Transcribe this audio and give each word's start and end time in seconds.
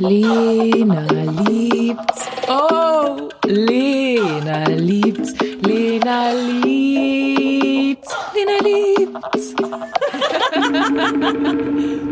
Lena 0.00 1.04
liebt's. 1.44 2.30
Oh, 2.48 3.28
Lena 3.44 4.64
liebt's. 4.70 5.34
Lena 5.60 6.32
liebt's. 6.32 8.16
Lena 8.34 8.56
liebt's. 8.64 9.54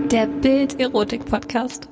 Der 0.10 0.26
Bild-Erotik-Podcast. 0.26 1.88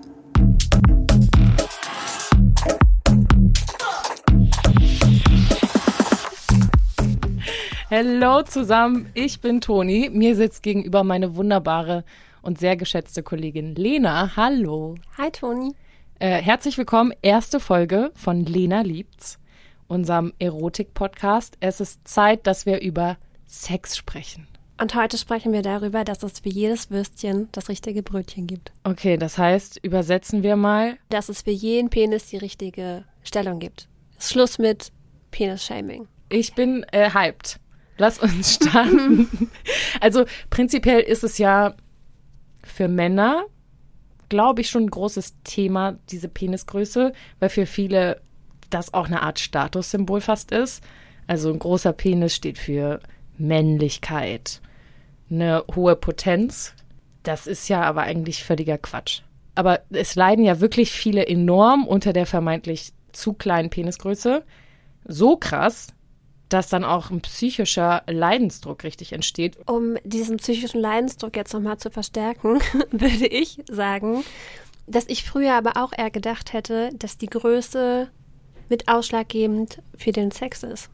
Hallo 7.90 8.42
zusammen, 8.42 9.10
ich 9.14 9.40
bin 9.40 9.62
Toni. 9.62 10.10
Mir 10.12 10.36
sitzt 10.36 10.62
gegenüber 10.62 11.04
meine 11.04 11.36
wunderbare 11.36 12.04
und 12.42 12.58
sehr 12.58 12.76
geschätzte 12.76 13.22
Kollegin 13.22 13.74
Lena. 13.74 14.36
Hallo. 14.36 14.96
Hi 15.16 15.30
Toni. 15.30 15.74
Äh, 16.18 16.40
herzlich 16.40 16.78
willkommen, 16.78 17.12
erste 17.20 17.60
Folge 17.60 18.10
von 18.14 18.46
Lena 18.46 18.80
liebt's, 18.80 19.38
unserem 19.86 20.32
Erotik-Podcast. 20.38 21.58
Es 21.60 21.78
ist 21.78 22.08
Zeit, 22.08 22.46
dass 22.46 22.64
wir 22.64 22.80
über 22.80 23.18
Sex 23.46 23.98
sprechen. 23.98 24.48
Und 24.80 24.94
heute 24.94 25.18
sprechen 25.18 25.52
wir 25.52 25.60
darüber, 25.60 26.04
dass 26.04 26.22
es 26.22 26.40
für 26.40 26.48
jedes 26.48 26.90
Würstchen 26.90 27.50
das 27.52 27.68
richtige 27.68 28.02
Brötchen 28.02 28.46
gibt. 28.46 28.72
Okay, 28.84 29.18
das 29.18 29.36
heißt, 29.36 29.80
übersetzen 29.82 30.42
wir 30.42 30.56
mal. 30.56 30.96
Dass 31.10 31.28
es 31.28 31.42
für 31.42 31.50
jeden 31.50 31.90
Penis 31.90 32.28
die 32.28 32.38
richtige 32.38 33.04
Stellung 33.22 33.58
gibt. 33.58 33.86
Schluss 34.18 34.58
mit 34.58 34.92
Penis-Shaming. 35.32 36.08
Ich 36.30 36.54
bin 36.54 36.86
äh, 36.92 37.10
hyped. 37.10 37.60
Lass 37.98 38.18
uns 38.20 38.54
starten. 38.54 39.50
also 40.00 40.24
prinzipiell 40.48 41.00
ist 41.00 41.24
es 41.24 41.36
ja 41.36 41.74
für 42.64 42.88
Männer, 42.88 43.44
glaube 44.28 44.60
ich, 44.60 44.70
schon 44.70 44.84
ein 44.84 44.90
großes 44.90 45.36
Thema, 45.44 45.98
diese 46.10 46.28
Penisgröße, 46.28 47.12
weil 47.38 47.48
für 47.48 47.66
viele 47.66 48.20
das 48.70 48.94
auch 48.94 49.06
eine 49.06 49.22
Art 49.22 49.38
Statussymbol 49.38 50.20
fast 50.20 50.50
ist. 50.50 50.82
Also 51.26 51.50
ein 51.50 51.58
großer 51.58 51.92
Penis 51.92 52.34
steht 52.34 52.58
für 52.58 53.00
Männlichkeit, 53.38 54.60
eine 55.30 55.64
hohe 55.74 55.96
Potenz. 55.96 56.74
Das 57.22 57.46
ist 57.46 57.68
ja 57.68 57.82
aber 57.82 58.02
eigentlich 58.02 58.44
völliger 58.44 58.78
Quatsch. 58.78 59.22
Aber 59.54 59.80
es 59.90 60.14
leiden 60.14 60.44
ja 60.44 60.60
wirklich 60.60 60.92
viele 60.92 61.26
enorm 61.26 61.86
unter 61.86 62.12
der 62.12 62.26
vermeintlich 62.26 62.92
zu 63.12 63.32
kleinen 63.32 63.70
Penisgröße. 63.70 64.44
So 65.04 65.36
krass, 65.36 65.88
dass 66.48 66.68
dann 66.68 66.84
auch 66.84 67.10
ein 67.10 67.20
psychischer 67.20 68.02
Leidensdruck 68.06 68.84
richtig 68.84 69.12
entsteht. 69.12 69.58
Um 69.66 69.96
diesen 70.04 70.36
psychischen 70.36 70.80
Leidensdruck 70.80 71.36
jetzt 71.36 71.52
nochmal 71.52 71.78
zu 71.78 71.90
verstärken, 71.90 72.60
würde 72.90 73.26
ich 73.26 73.58
sagen, 73.70 74.24
dass 74.86 75.06
ich 75.08 75.24
früher 75.24 75.54
aber 75.54 75.76
auch 75.76 75.92
eher 75.96 76.10
gedacht 76.10 76.52
hätte, 76.52 76.90
dass 76.94 77.18
die 77.18 77.26
Größe 77.26 78.08
mit 78.68 78.88
ausschlaggebend 78.88 79.82
für 79.96 80.12
den 80.12 80.30
Sex 80.30 80.62
ist. 80.62 80.90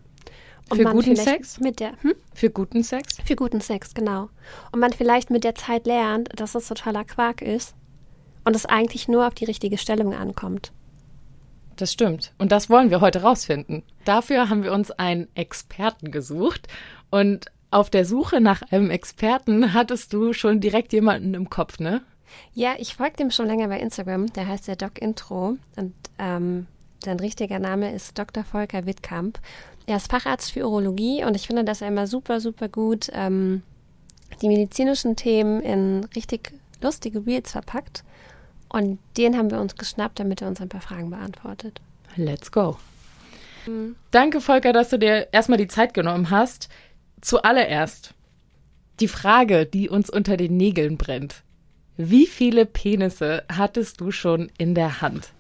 Und 0.71 0.79
für 0.79 0.85
guten 0.85 1.17
Sex? 1.17 1.61
Mit 1.61 1.81
der, 1.81 1.93
hm? 2.03 2.15
Für 2.35 2.49
guten 2.49 2.83
Sex? 2.83 3.17
Für 3.25 3.37
guten 3.37 3.61
Sex, 3.61 3.93
genau. 3.93 4.31
Und 4.71 4.81
man 4.81 4.93
vielleicht 4.93 5.31
mit 5.31 5.45
der 5.45 5.55
Zeit 5.55 5.87
lernt, 5.87 6.29
dass 6.37 6.55
es 6.55 6.69
totaler 6.69 7.05
Quark 7.05 7.43
ist 7.43 7.75
und 8.45 8.57
es 8.57 8.65
eigentlich 8.65 9.09
nur 9.09 9.27
auf 9.27 9.35
die 9.35 9.45
richtige 9.45 9.77
Stellung 9.77 10.15
ankommt. 10.15 10.73
Das 11.77 11.93
stimmt. 11.93 12.33
Und 12.39 12.53
das 12.53 12.71
wollen 12.71 12.91
wir 12.91 13.01
heute 13.01 13.23
rausfinden. 13.23 13.83
Dafür 14.05 14.49
haben 14.49 14.63
wir 14.63 14.73
uns 14.73 14.91
einen 14.91 15.29
Experten 15.35 16.11
gesucht. 16.11 16.69
Und 17.11 17.47
auf 17.71 17.89
der 17.91 18.05
Suche 18.05 18.41
nach 18.41 18.63
einem 18.71 18.91
Experten 18.91 19.73
hattest 19.73 20.13
du 20.13 20.33
schon 20.33 20.61
direkt 20.61 20.93
jemanden 20.93 21.35
im 21.35 21.49
Kopf, 21.49 21.79
ne? 21.79 22.03
Ja, 22.55 22.75
ich 22.79 22.97
folge 22.97 23.17
dem 23.17 23.31
schon 23.31 23.47
länger 23.47 23.69
bei 23.69 23.81
Instagram. 23.81 24.33
Der 24.33 24.47
heißt 24.47 24.69
der 24.69 24.77
Doc 24.77 25.01
Intro. 25.01 25.57
Und 25.77 25.95
ähm, 26.19 26.67
sein 27.03 27.19
richtiger 27.19 27.59
Name 27.59 27.93
ist 27.93 28.19
Dr. 28.19 28.45
Volker 28.45 28.87
Wittkamp. 28.87 29.41
Er 29.87 29.97
ist 29.97 30.11
Facharzt 30.11 30.53
für 30.53 30.67
Urologie 30.67 31.25
und 31.25 31.35
ich 31.35 31.47
finde, 31.47 31.65
dass 31.65 31.81
er 31.83 31.89
immer 31.89 32.07
super, 32.07 32.41
super 32.41 32.69
gut 32.69 33.11
ähm, 33.13 33.63
die 34.41 34.49
medizinischen 34.49 35.17
Themen 35.17 35.61
in 35.61 36.05
richtig 36.15 36.53
lustige 36.81 37.27
Reels 37.27 37.53
verpackt. 37.53 38.05
Und 38.73 38.99
den 39.19 39.37
haben 39.37 39.51
wir 39.51 39.61
uns 39.61 39.77
geschnappt, 39.77 40.19
damit 40.19 40.41
er 40.41 40.49
uns 40.49 40.61
ein 40.61 40.71
paar 40.71 40.81
Fragen 40.81 41.11
beantwortet. 41.11 41.83
Let's 42.17 42.51
go. 42.51 42.79
Mhm. 43.67 43.97
Danke, 44.11 44.41
Volker, 44.41 44.73
dass 44.73 44.89
du 44.89 44.99
dir 44.99 45.29
erstmal 45.31 45.59
die 45.59 45.69
Zeit 45.69 45.93
genommen 45.93 46.31
hast. 46.31 46.71
Zuallererst 47.21 48.15
die 48.99 49.09
Frage, 49.09 49.67
die 49.67 49.91
uns 49.91 50.09
unter 50.09 50.39
den 50.39 50.57
Nägeln 50.57 50.97
brennt. 50.97 51.43
Wie 51.99 52.27
viele 52.27 52.65
Penisse 52.65 53.45
hattest 53.53 54.01
du 54.01 54.11
schon 54.11 54.51
in 54.57 54.75
der 54.75 55.03
Hand? 55.03 55.33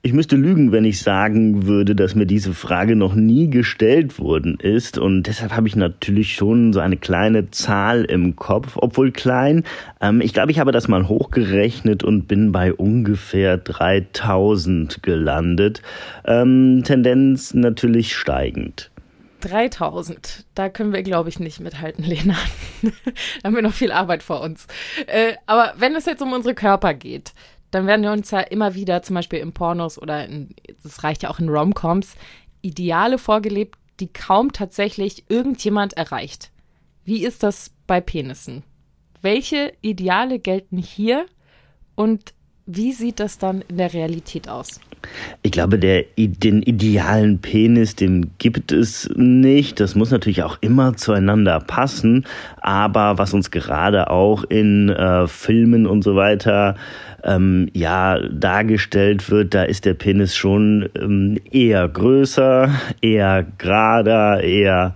Ich 0.00 0.12
müsste 0.12 0.36
lügen, 0.36 0.70
wenn 0.70 0.84
ich 0.84 1.02
sagen 1.02 1.66
würde, 1.66 1.96
dass 1.96 2.14
mir 2.14 2.24
diese 2.24 2.54
Frage 2.54 2.94
noch 2.94 3.16
nie 3.16 3.50
gestellt 3.50 4.20
worden 4.20 4.56
ist. 4.60 4.96
Und 4.96 5.24
deshalb 5.24 5.56
habe 5.56 5.66
ich 5.66 5.74
natürlich 5.74 6.34
schon 6.34 6.72
so 6.72 6.78
eine 6.78 6.96
kleine 6.96 7.50
Zahl 7.50 8.04
im 8.04 8.36
Kopf, 8.36 8.76
obwohl 8.76 9.10
klein. 9.10 9.64
Ähm, 10.00 10.20
ich 10.20 10.32
glaube, 10.32 10.52
ich 10.52 10.60
habe 10.60 10.70
das 10.70 10.86
mal 10.86 11.08
hochgerechnet 11.08 12.04
und 12.04 12.28
bin 12.28 12.52
bei 12.52 12.72
ungefähr 12.72 13.58
3000 13.58 15.02
gelandet. 15.02 15.82
Ähm, 16.24 16.82
Tendenz 16.84 17.52
natürlich 17.52 18.14
steigend. 18.14 18.92
3000. 19.40 20.46
Da 20.54 20.68
können 20.68 20.92
wir, 20.92 21.02
glaube 21.02 21.28
ich, 21.28 21.40
nicht 21.40 21.58
mithalten, 21.58 22.04
Lena. 22.04 22.36
da 23.42 23.48
haben 23.48 23.54
wir 23.56 23.62
noch 23.62 23.74
viel 23.74 23.90
Arbeit 23.90 24.22
vor 24.22 24.42
uns. 24.42 24.68
Äh, 25.08 25.34
aber 25.46 25.74
wenn 25.76 25.96
es 25.96 26.06
jetzt 26.06 26.22
um 26.22 26.32
unsere 26.32 26.54
Körper 26.54 26.94
geht, 26.94 27.32
dann 27.70 27.86
werden 27.86 28.02
wir 28.02 28.12
uns 28.12 28.30
ja 28.30 28.40
immer 28.40 28.74
wieder, 28.74 29.02
zum 29.02 29.14
Beispiel 29.14 29.40
in 29.40 29.52
Pornos 29.52 30.00
oder 30.00 30.24
in, 30.26 30.54
das 30.82 31.04
reicht 31.04 31.22
ja 31.22 31.30
auch 31.30 31.38
in 31.38 31.48
Romcoms, 31.48 32.14
Ideale 32.62 33.18
vorgelebt, 33.18 33.78
die 34.00 34.12
kaum 34.12 34.52
tatsächlich 34.52 35.24
irgendjemand 35.28 35.94
erreicht. 35.94 36.50
Wie 37.04 37.24
ist 37.24 37.42
das 37.42 37.70
bei 37.86 38.00
Penissen? 38.00 38.64
Welche 39.20 39.72
Ideale 39.80 40.38
gelten 40.38 40.78
hier 40.78 41.26
und 41.94 42.34
wie 42.68 42.92
sieht 42.92 43.18
das 43.18 43.38
dann 43.38 43.62
in 43.68 43.78
der 43.78 43.94
Realität 43.94 44.48
aus? 44.48 44.78
Ich 45.42 45.52
glaube, 45.52 45.78
der, 45.78 46.04
den 46.16 46.62
idealen 46.62 47.38
Penis, 47.38 47.96
den 47.96 48.32
gibt 48.38 48.72
es 48.72 49.08
nicht. 49.16 49.80
Das 49.80 49.94
muss 49.94 50.10
natürlich 50.10 50.42
auch 50.42 50.58
immer 50.60 50.96
zueinander 50.96 51.60
passen. 51.60 52.26
Aber 52.60 53.16
was 53.16 53.32
uns 53.32 53.50
gerade 53.50 54.10
auch 54.10 54.44
in 54.44 54.90
äh, 54.90 55.26
Filmen 55.26 55.86
und 55.86 56.02
so 56.02 56.14
weiter 56.14 56.74
ähm, 57.24 57.70
ja 57.72 58.18
dargestellt 58.28 59.30
wird, 59.30 59.54
da 59.54 59.62
ist 59.62 59.86
der 59.86 59.94
Penis 59.94 60.36
schon 60.36 60.90
ähm, 61.00 61.38
eher 61.50 61.88
größer, 61.88 62.70
eher 63.00 63.46
gerader, 63.56 64.42
eher 64.42 64.94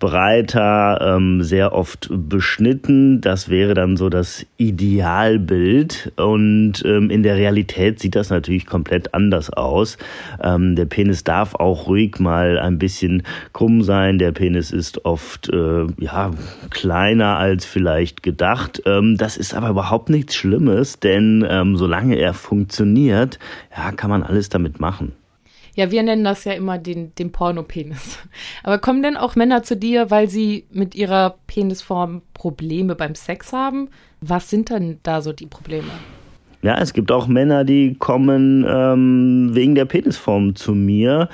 breiter, 0.00 0.98
ähm, 1.16 1.42
sehr 1.44 1.72
oft 1.72 2.08
beschnitten. 2.10 3.20
Das 3.20 3.48
wäre 3.48 3.74
dann 3.74 3.96
so 3.96 4.08
das 4.08 4.44
Idealbild. 4.56 6.12
Und 6.16 6.82
ähm, 6.84 7.10
in 7.10 7.22
der 7.22 7.36
Realität 7.36 8.00
sieht 8.00 8.16
das 8.16 8.30
natürlich 8.30 8.66
komplett 8.66 9.14
anders 9.14 9.50
aus. 9.50 9.98
Ähm, 10.42 10.74
der 10.74 10.86
Penis 10.86 11.22
darf 11.22 11.54
auch 11.54 11.86
ruhig 11.86 12.18
mal 12.18 12.58
ein 12.58 12.78
bisschen 12.78 13.22
krumm 13.52 13.82
sein. 13.82 14.18
Der 14.18 14.32
Penis 14.32 14.72
ist 14.72 15.04
oft 15.04 15.48
äh, 15.52 15.86
ja 15.98 16.32
kleiner 16.70 17.36
als 17.36 17.64
vielleicht 17.64 18.22
gedacht. 18.22 18.82
Ähm, 18.86 19.16
das 19.18 19.36
ist 19.36 19.54
aber 19.54 19.68
überhaupt 19.68 20.08
nichts 20.08 20.34
Schlimmes, 20.34 20.98
denn 20.98 21.46
ähm, 21.48 21.76
solange 21.76 22.16
er 22.16 22.32
funktioniert, 22.32 23.38
ja, 23.76 23.92
kann 23.92 24.10
man 24.10 24.22
alles 24.22 24.48
damit 24.48 24.80
machen. 24.80 25.12
Ja, 25.74 25.90
wir 25.90 26.02
nennen 26.02 26.24
das 26.24 26.44
ja 26.44 26.52
immer 26.52 26.78
den, 26.78 27.14
den 27.14 27.32
Pornopenis. 27.32 28.18
Aber 28.62 28.78
kommen 28.78 29.02
denn 29.02 29.16
auch 29.16 29.36
Männer 29.36 29.62
zu 29.62 29.76
dir, 29.76 30.10
weil 30.10 30.28
sie 30.28 30.64
mit 30.70 30.94
ihrer 30.94 31.36
Penisform 31.46 32.22
Probleme 32.34 32.94
beim 32.94 33.14
Sex 33.14 33.52
haben? 33.52 33.88
Was 34.20 34.50
sind 34.50 34.70
denn 34.70 34.98
da 35.02 35.22
so 35.22 35.32
die 35.32 35.46
Probleme? 35.46 35.88
Ja, 36.62 36.78
es 36.78 36.92
gibt 36.92 37.10
auch 37.10 37.26
Männer, 37.26 37.64
die 37.64 37.94
kommen 37.94 38.66
ähm, 38.68 39.50
wegen 39.54 39.74
der 39.74 39.86
Penisform 39.86 40.54
zu 40.54 40.74
mir 40.74 41.30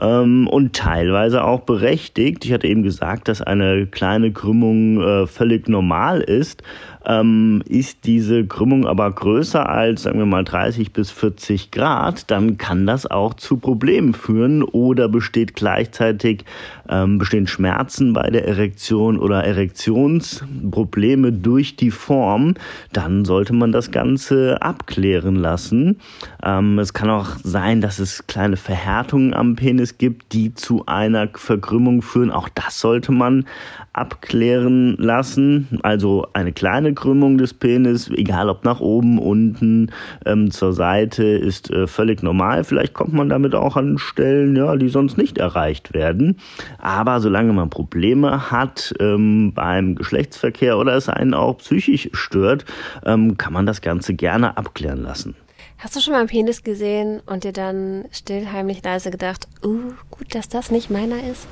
ähm, 0.00 0.48
und 0.48 0.74
teilweise 0.74 1.44
auch 1.44 1.60
berechtigt. 1.60 2.44
Ich 2.46 2.52
hatte 2.52 2.66
eben 2.66 2.82
gesagt, 2.82 3.28
dass 3.28 3.42
eine 3.42 3.86
kleine 3.86 4.32
Krümmung 4.32 5.02
äh, 5.02 5.26
völlig 5.26 5.68
normal 5.68 6.22
ist. 6.22 6.62
Ähm, 7.06 7.62
ist 7.66 8.04
diese 8.04 8.46
Krümmung 8.46 8.86
aber 8.86 9.10
größer 9.10 9.68
als, 9.68 10.02
sagen 10.02 10.18
wir 10.18 10.26
mal, 10.26 10.44
30 10.44 10.92
bis 10.92 11.10
40 11.10 11.70
Grad, 11.70 12.30
dann 12.30 12.58
kann 12.58 12.86
das 12.86 13.06
auch 13.06 13.34
zu 13.34 13.56
Problemen 13.56 14.14
führen 14.14 14.62
oder 14.62 15.08
besteht 15.08 15.54
gleichzeitig, 15.54 16.44
ähm, 16.88 17.18
bestehen 17.18 17.46
Schmerzen 17.46 18.12
bei 18.12 18.28
der 18.30 18.46
Erektion 18.46 19.18
oder 19.18 19.44
Erektionsprobleme 19.44 21.32
durch 21.32 21.76
die 21.76 21.90
Form, 21.90 22.54
dann 22.92 23.24
sollte 23.24 23.54
man 23.54 23.72
das 23.72 23.90
Ganze 23.90 24.60
abklären 24.60 25.36
lassen. 25.36 26.00
Ähm, 26.42 26.78
es 26.78 26.92
kann 26.92 27.10
auch 27.10 27.36
sein, 27.42 27.80
dass 27.80 27.98
es 27.98 28.26
kleine 28.26 28.56
Verhärtungen 28.56 29.34
am 29.34 29.56
Penis 29.56 29.98
gibt, 29.98 30.32
die 30.32 30.54
zu 30.54 30.84
einer 30.86 31.28
Verkrümmung 31.34 32.02
führen. 32.02 32.30
Auch 32.30 32.48
das 32.48 32.80
sollte 32.80 33.12
man 33.12 33.46
abklären 33.92 34.96
lassen. 34.98 35.80
Also 35.82 36.26
eine 36.32 36.52
kleine 36.52 36.89
eine 36.90 36.94
Krümmung 36.94 37.38
des 37.38 37.54
Penis, 37.54 38.10
egal 38.10 38.48
ob 38.48 38.64
nach 38.64 38.80
oben, 38.80 39.18
unten, 39.18 39.90
ähm, 40.26 40.50
zur 40.50 40.72
Seite, 40.72 41.24
ist 41.24 41.70
äh, 41.70 41.86
völlig 41.86 42.22
normal. 42.22 42.64
Vielleicht 42.64 42.94
kommt 42.94 43.12
man 43.12 43.28
damit 43.28 43.54
auch 43.54 43.76
an 43.76 43.98
Stellen, 43.98 44.56
ja, 44.56 44.76
die 44.76 44.88
sonst 44.88 45.16
nicht 45.16 45.38
erreicht 45.38 45.94
werden. 45.94 46.38
Aber 46.78 47.20
solange 47.20 47.52
man 47.52 47.70
Probleme 47.70 48.50
hat 48.50 48.92
ähm, 48.98 49.52
beim 49.54 49.94
Geschlechtsverkehr 49.94 50.78
oder 50.78 50.94
es 50.94 51.08
einen 51.08 51.34
auch 51.34 51.58
psychisch 51.58 52.10
stört, 52.12 52.64
ähm, 53.04 53.38
kann 53.38 53.52
man 53.52 53.66
das 53.66 53.80
Ganze 53.80 54.14
gerne 54.14 54.56
abklären 54.56 55.02
lassen. 55.02 55.34
Hast 55.78 55.96
du 55.96 56.00
schon 56.00 56.12
mal 56.12 56.18
einen 56.18 56.28
Penis 56.28 56.62
gesehen 56.62 57.20
und 57.24 57.44
dir 57.44 57.52
dann 57.52 58.04
still, 58.10 58.48
heimlich, 58.52 58.82
leise 58.84 59.10
gedacht, 59.10 59.48
uh, 59.64 59.92
gut, 60.10 60.34
dass 60.34 60.48
das 60.48 60.70
nicht 60.70 60.90
meiner 60.90 61.16
ist? 61.30 61.46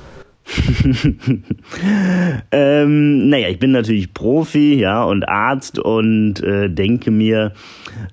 ähm, 2.51 3.29
naja, 3.29 3.49
ich 3.49 3.59
bin 3.59 3.71
natürlich 3.71 4.13
Profi, 4.13 4.79
ja, 4.79 5.03
und 5.03 5.27
Arzt 5.27 5.79
und 5.79 6.41
äh, 6.41 6.69
denke 6.69 7.11
mir 7.11 7.53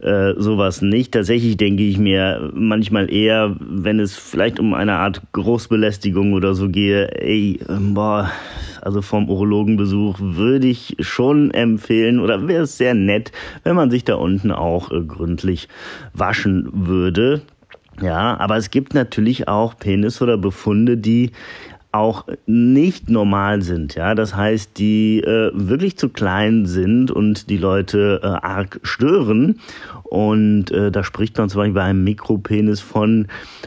äh, 0.01 0.35
sowas 0.37 0.83
nicht. 0.83 1.13
Tatsächlich 1.13 1.57
denke 1.57 1.83
ich 1.83 1.99
mir 1.99 2.51
manchmal 2.55 3.13
eher, 3.13 3.57
wenn 3.61 4.01
es 4.01 4.17
vielleicht 4.17 4.61
um 4.61 4.75
eine 4.75 4.95
Art 4.95 5.23
Großbelästigung 5.33 6.33
oder 6.33 6.55
so 6.55 6.69
gehe, 6.69 7.09
ey, 7.21 7.61
ähm, 7.69 7.95
boah, 7.95 8.31
also 8.83 9.03
vom 9.03 9.29
Urologenbesuch 9.29 10.17
würde 10.21 10.69
ich 10.69 10.97
schon 11.01 11.51
empfehlen 11.51 12.21
oder 12.21 12.47
wäre 12.47 12.65
es 12.65 12.77
sehr 12.77 12.95
nett, 12.95 13.33
wenn 13.65 13.77
man 13.77 13.91
sich 13.91 14.05
da 14.05 14.15
unten 14.15 14.53
auch 14.53 14.91
äh, 14.91 15.03
gründlich 15.03 15.69
waschen 16.13 16.69
würde. 16.73 17.43
Ja, 18.03 18.39
aber 18.39 18.57
es 18.57 18.71
gibt 18.71 18.93
natürlich 18.93 19.49
auch 19.49 19.79
Penis 19.79 20.21
oder 20.21 20.37
Befunde, 20.37 20.99
die 20.99 21.31
auch 21.97 22.25
nicht 22.47 23.11
normal 23.11 23.63
sind. 23.63 23.95
Ja, 23.95 24.15
das 24.15 24.35
heißt, 24.35 24.79
die 24.79 25.21
äh, 25.21 25.51
wirklich 25.55 25.97
zu 25.97 26.09
klein 26.09 26.67
sind 26.67 27.11
und 27.11 27.51
die 27.51 27.57
Leute 27.57 28.21
äh, 28.23 28.27
arg 28.27 28.81
stören. 28.83 29.61
Und 30.05 30.71
äh, 30.71 30.93
da 30.93 31.03
spricht 31.03 31.37
man 31.37 31.49
zum 31.49 31.61
Beispiel 31.61 31.75
bei 31.75 31.83
einem 31.83 32.05
Mikropenis 32.05 32.81
von 32.81 33.27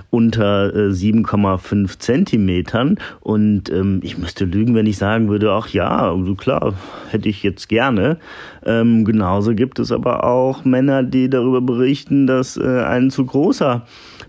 unter 0.09 0.73
äh, 0.73 0.89
7,5 0.89 1.99
Zentimetern. 1.99 2.97
Und 3.19 3.69
ähm, 3.69 3.99
ich 4.03 4.17
müsste 4.17 4.45
lügen, 4.45 4.73
wenn 4.75 4.85
ich 4.85 4.97
sagen 4.97 5.29
würde, 5.29 5.51
ach 5.51 5.67
ja, 5.69 6.11
also 6.11 6.35
klar, 6.35 6.73
hätte 7.09 7.27
ich 7.27 7.43
jetzt 7.43 7.67
gerne. 7.67 8.17
Ähm, 8.65 9.03
genauso 9.03 9.53
gibt 9.53 9.79
es 9.79 9.91
aber 9.91 10.23
auch 10.23 10.63
Männer, 10.63 11.03
die 11.03 11.29
darüber 11.29 11.61
berichten, 11.61 12.25
dass 12.25 12.55
äh, 12.57 12.83
ein 12.83 13.11
zu 13.11 13.25
großer 13.25 13.85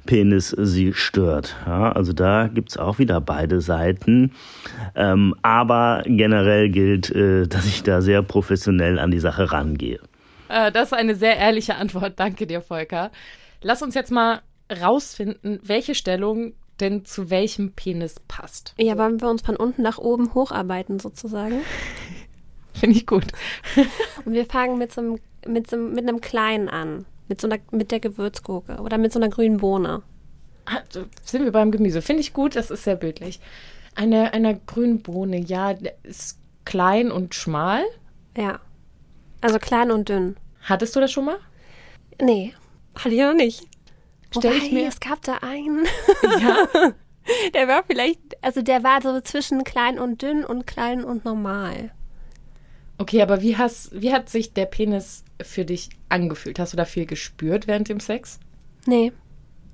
Penis 0.07 0.51
sie 0.51 0.93
stört. 0.93 1.57
Ja, 1.67 1.93
also 1.93 2.13
da 2.13 2.49
gibt's 2.49 2.77
auch 2.77 2.99
wieder 2.99 3.21
beide 3.21 3.61
Seiten. 3.61 4.33
Ähm, 4.95 5.35
aber 5.43 6.03
generell 6.07 6.71
gilt, 6.71 7.11
äh, 7.11 7.47
dass 7.47 7.67
ich 7.67 7.83
da 7.83 8.01
sehr 8.01 8.23
professionell 8.23 8.99
an 8.99 9.11
die 9.11 9.21
Sache 9.21 9.53
rangehe. 9.53 10.01
Äh, 10.49 10.73
das 10.73 10.89
ist 10.89 10.95
eine 10.95 11.15
sehr 11.15 11.37
ehrliche 11.37 11.77
Antwort. 11.77 12.15
Danke 12.19 12.47
dir, 12.47 12.61
Volker. 12.61 13.11
Lass 13.63 13.83
uns 13.83 13.95
jetzt 13.95 14.11
mal 14.11 14.41
rausfinden, 14.71 15.61
welche 15.63 15.95
Stellung 15.95 16.55
denn 16.81 17.05
zu 17.05 17.31
welchem 17.31 17.73
Penis 17.73 18.17
passt. 18.27 18.75
Ja, 18.79 18.97
wollen 18.97 19.21
wir 19.21 19.29
uns 19.29 19.43
von 19.43 19.57
unten 19.57 19.83
nach 19.83 19.99
oben 19.99 20.35
hocharbeiten 20.35 20.99
sozusagen? 20.99 21.61
Finde 22.75 22.97
ich 22.97 23.07
gut. 23.07 23.27
Und 24.25 24.33
wir 24.33 24.47
fangen 24.47 24.79
mit 24.79 24.93
so 24.93 25.01
einem, 25.01 25.19
mit 25.47 25.69
so, 25.69 25.77
mit 25.77 26.09
einem 26.09 26.21
kleinen 26.21 26.69
an. 26.69 27.05
Mit 27.31 27.41
so 27.41 27.47
einer, 27.47 27.59
mit 27.71 27.93
der 27.93 28.01
Gewürzgurke 28.01 28.79
oder 28.83 28.99
mit 28.99 29.13
so 29.13 29.21
einer 29.21 29.29
grünen 29.29 29.59
Bohne. 29.59 30.03
Also 30.65 31.05
sind 31.23 31.45
wir 31.45 31.53
beim 31.53 31.71
Gemüse. 31.71 32.03
Finde 32.03 32.21
ich 32.23 32.33
gut, 32.33 32.57
das 32.57 32.71
ist 32.73 32.83
sehr 32.85 32.97
bildlich. 32.97 33.39
Eine, 33.95 34.33
eine 34.35 34.59
grünen 34.67 35.01
Bohne, 35.01 35.39
ja, 35.39 35.71
ist 36.03 36.39
klein 36.65 37.13
und 37.13 37.35
schmal. 37.37 37.85
Ja. 38.37 38.59
Also 39.41 39.59
klein 39.61 39.93
und 39.93 40.09
dünn. 40.09 40.37
Hattest 40.63 40.95
du 40.97 41.01
das 41.01 41.13
schon 41.13 41.25
mal? 41.27 41.39
Nee, 42.21 42.53
hatte 42.97 43.15
ich 43.15 43.21
noch 43.21 43.33
nicht. 43.33 43.63
Stell 44.37 44.55
ich 44.57 44.73
mir- 44.73 44.89
es 44.89 44.99
gab 45.01 45.23
da 45.23 45.37
einen. 45.41 45.87
Ja. 46.41 46.67
Der 47.55 47.69
war 47.69 47.85
vielleicht, 47.87 48.21
also 48.43 48.61
der 48.63 48.83
war 48.83 49.01
so 49.03 49.21
zwischen 49.21 49.63
klein 49.63 49.99
und 50.01 50.21
dünn 50.23 50.45
und 50.45 50.67
klein 50.67 51.05
und 51.05 51.25
normal. 51.25 51.93
Okay, 53.01 53.23
aber 53.23 53.41
wie, 53.41 53.57
hast, 53.57 53.99
wie 53.99 54.13
hat 54.13 54.29
sich 54.29 54.53
der 54.53 54.67
Penis 54.67 55.25
für 55.41 55.65
dich 55.65 55.89
angefühlt? 56.11 56.59
Hast 56.59 56.75
du 56.75 56.77
da 56.77 56.85
viel 56.85 57.07
gespürt 57.07 57.67
während 57.67 57.89
dem 57.89 57.99
Sex? 57.99 58.39
Nee. 58.85 59.11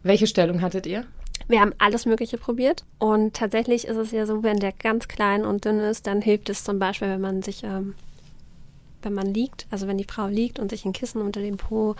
Welche 0.04 0.28
Stellung 0.28 0.62
hattet 0.62 0.86
ihr? 0.86 1.06
Wir 1.48 1.60
haben 1.60 1.74
alles 1.78 2.06
Mögliche 2.06 2.38
probiert. 2.38 2.84
Und 3.00 3.34
tatsächlich 3.34 3.88
ist 3.88 3.96
es 3.96 4.12
ja 4.12 4.26
so, 4.26 4.44
wenn 4.44 4.60
der 4.60 4.70
ganz 4.70 5.08
klein 5.08 5.44
und 5.44 5.64
dünn 5.64 5.80
ist, 5.80 6.06
dann 6.06 6.22
hilft 6.22 6.50
es 6.50 6.62
zum 6.62 6.78
Beispiel, 6.78 7.08
wenn 7.08 7.20
man 7.20 7.42
sich, 7.42 7.64
ähm, 7.64 7.96
wenn 9.02 9.12
man 9.12 9.34
liegt, 9.34 9.66
also 9.72 9.88
wenn 9.88 9.98
die 9.98 10.06
Frau 10.08 10.28
liegt 10.28 10.60
und 10.60 10.70
sich 10.70 10.84
ein 10.84 10.92
Kissen 10.92 11.20
unter 11.20 11.40
den 11.40 11.56
Po 11.56 11.96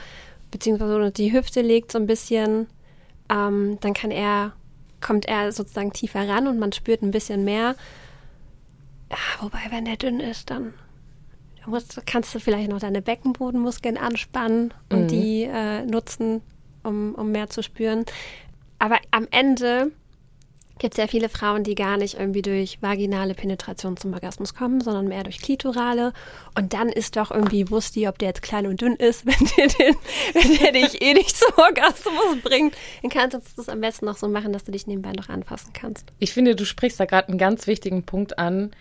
beziehungsweise 0.53 0.95
unter 0.95 1.11
die 1.11 1.33
Hüfte 1.33 1.61
legt 1.61 1.91
so 1.91 1.99
ein 1.99 2.07
bisschen, 2.07 2.69
ähm, 3.29 3.79
dann 3.81 3.95
kann 3.95 4.13
er, 4.13 4.53
kommt 5.01 5.27
er 5.27 5.51
sozusagen 5.51 5.93
tiefer 5.93 6.29
ran 6.29 6.47
und 6.47 6.61
man 6.61 6.71
spürt 6.71 7.03
ein 7.03 7.11
bisschen 7.11 7.43
mehr. 7.43 7.75
Ja, 9.11 9.17
wobei, 9.41 9.59
wenn 9.71 9.87
der 9.87 9.97
dünn 9.97 10.21
ist, 10.21 10.51
dann 10.51 10.73
musst, 11.67 12.01
kannst 12.07 12.35
du 12.35 12.39
vielleicht 12.41 12.69
noch 12.71 12.81
deine 12.81 13.03
Beckenbodenmuskeln 13.03 13.97
anspannen 13.97 14.73
und 14.91 15.03
Mhm. 15.05 15.09
die 15.09 15.43
äh, 15.45 15.85
nutzen, 15.85 16.43
um, 16.83 17.15
um 17.15 17.31
mehr 17.33 17.49
zu 17.51 17.63
spüren. 17.63 18.05
Aber 18.79 18.99
am 19.11 19.27
Ende 19.31 19.91
gibt 20.79 20.93
es 20.93 20.99
ja 20.99 21.07
viele 21.07 21.31
Frauen, 21.31 21.65
die 21.65 21.75
gar 21.75 21.97
nicht 21.97 22.19
irgendwie 22.19 22.43
durch 22.43 22.83
vaginale 22.83 23.33
Penetration 23.33 23.97
zum 23.97 24.13
Orgasmus 24.13 24.53
kommen, 24.53 24.83
sondern 24.83 25.09
mehr 25.09 25.23
durch 25.25 25.39
klitorale. 25.39 26.13
Und 26.55 26.75
dann 26.75 26.91
ist 26.91 27.17
doch 27.17 27.31
irgendwie 27.31 27.71
Wusti, 27.71 28.07
ob 28.07 28.19
der 28.19 28.29
jetzt 28.29 28.43
klein 28.43 28.67
und 28.67 28.83
dünn 28.83 28.95
ist, 28.97 29.25
wenn 29.27 29.49
der, 29.57 29.69
den, 29.69 29.97
wenn 30.35 30.59
der 30.59 30.73
dich 30.73 31.01
eh 31.01 31.15
nicht 31.15 31.35
zum 31.35 31.55
Orgasmus 31.57 32.43
bringt. 32.43 32.75
Dann 33.01 33.11
kannst 33.11 33.35
du 33.35 33.41
das 33.57 33.71
am 33.71 33.81
besten 33.81 34.05
noch 34.05 34.19
so 34.19 34.29
machen, 34.29 34.53
dass 34.53 34.65
du 34.65 34.73
dich 34.73 34.87
nebenbei 34.87 35.13
noch 35.13 35.31
anfassen 35.31 35.73
kannst. 35.73 36.13
Ich 36.19 36.35
finde, 36.35 36.55
du 36.55 36.67
sprichst 36.67 37.01
da 37.01 37.07
gerade 37.07 37.29
einen 37.29 37.39
ganz 37.39 37.67
wichtigen 37.67 38.03
Punkt 38.05 38.39
an, 38.39 38.73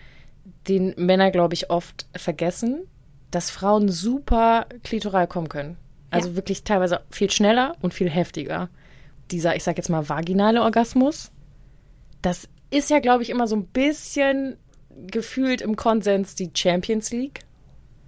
den 0.68 0.94
Männer, 0.96 1.30
glaube 1.30 1.54
ich, 1.54 1.70
oft 1.70 2.06
vergessen, 2.16 2.80
dass 3.30 3.50
Frauen 3.50 3.88
super 3.88 4.66
klitoral 4.84 5.26
kommen 5.26 5.48
können. 5.48 5.76
Also 6.10 6.30
Ja. 6.30 6.36
wirklich 6.36 6.64
teilweise 6.64 7.00
viel 7.10 7.30
schneller 7.30 7.74
und 7.82 7.92
viel 7.94 8.08
heftiger. 8.10 8.68
Dieser, 9.30 9.56
ich 9.56 9.64
sag 9.64 9.76
jetzt 9.76 9.88
mal, 9.88 10.08
vaginale 10.08 10.62
Orgasmus, 10.62 11.30
das 12.22 12.48
ist 12.70 12.90
ja, 12.90 13.00
glaube 13.00 13.22
ich, 13.22 13.30
immer 13.30 13.46
so 13.46 13.56
ein 13.56 13.66
bisschen 13.66 14.56
gefühlt 15.08 15.60
im 15.60 15.76
Konsens 15.76 16.34
die 16.36 16.50
Champions 16.54 17.10
League, 17.10 17.40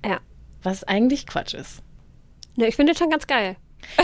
Ja. 0.05 0.20
was 0.62 0.84
eigentlich 0.84 1.26
Quatsch 1.26 1.55
ist. 1.55 1.82
Ne, 2.56 2.67
ich 2.69 2.76
finde 2.76 2.93
das 2.93 2.99
schon 2.99 3.11
ganz 3.11 3.26
geil. 3.26 3.56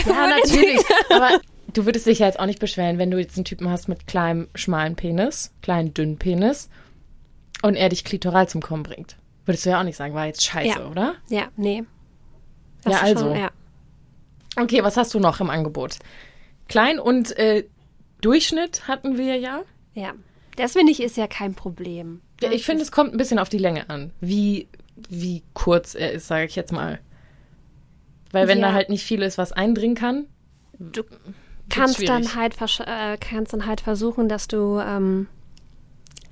Ja, 0.05 0.27
natürlich. 0.41 0.81
Aber 1.09 1.39
du 1.73 1.85
würdest 1.85 2.05
dich 2.05 2.19
ja 2.19 2.27
jetzt 2.27 2.39
auch 2.39 2.45
nicht 2.45 2.59
beschweren, 2.59 2.97
wenn 2.97 3.11
du 3.11 3.17
jetzt 3.17 3.37
einen 3.37 3.45
Typen 3.45 3.69
hast 3.69 3.87
mit 3.87 4.07
kleinem, 4.07 4.47
schmalen 4.55 4.95
Penis, 4.95 5.53
kleinen, 5.61 5.93
dünnen 5.93 6.17
Penis 6.17 6.69
und 7.65 7.75
er 7.75 7.89
dich 7.89 8.03
klitoral 8.03 8.47
zum 8.47 8.61
Kommen 8.61 8.83
bringt. 8.83 9.17
Würdest 9.45 9.65
du 9.65 9.69
ja 9.71 9.79
auch 9.79 9.83
nicht 9.83 9.95
sagen, 9.97 10.13
war 10.13 10.25
jetzt 10.25 10.43
scheiße, 10.43 10.79
Ja. 10.79 10.87
oder? 10.87 11.15
Ja, 11.29 11.47
nee. 11.57 11.83
Ja, 12.85 12.91
ist 12.97 13.03
also. 13.03 13.25
Schon, 13.29 13.39
ja. 13.39 13.49
Okay, 14.57 14.83
was 14.83 14.97
hast 14.97 15.13
du 15.13 15.19
noch 15.19 15.39
im 15.41 15.49
Angebot? 15.49 15.97
Klein 16.67 16.99
und 16.99 17.37
äh, 17.37 17.65
Durchschnitt 18.21 18.87
hatten 18.87 19.17
wir 19.17 19.35
ja. 19.37 19.61
ja. 19.93 20.13
Das 20.55 20.73
finde 20.73 20.91
ich 20.91 21.01
ist 21.01 21.17
ja 21.17 21.27
kein 21.27 21.53
Problem. 21.53 22.21
Ja, 22.41 22.51
ich 22.51 22.65
finde, 22.65 22.81
es 22.83 22.91
kommt 22.91 23.13
ein 23.13 23.17
bisschen 23.17 23.39
auf 23.39 23.49
die 23.49 23.57
Länge 23.57 23.89
an, 23.89 24.11
wie, 24.21 24.67
wie 25.09 25.43
kurz 25.53 25.93
er 25.95 26.11
ist, 26.13 26.27
sage 26.27 26.45
ich 26.45 26.55
jetzt 26.55 26.71
mal. 26.71 26.99
Weil 28.31 28.47
wenn 28.47 28.59
Ja. 28.59 28.69
da 28.69 28.73
halt 28.73 28.89
nicht 28.89 29.03
viel 29.03 29.21
ist, 29.21 29.37
was 29.37 29.51
eindringen 29.51 29.95
kann, 29.95 30.25
Du 30.79 31.03
kannst 31.69 31.95
schwierig. 31.97 32.09
dann 32.09 32.35
halt 32.35 32.55
äh, 32.81 33.17
kannst 33.17 33.53
dann 33.53 33.65
halt 33.65 33.81
versuchen, 33.81 34.27
dass 34.29 34.47
du 34.47 34.79
ähm, 34.79 35.27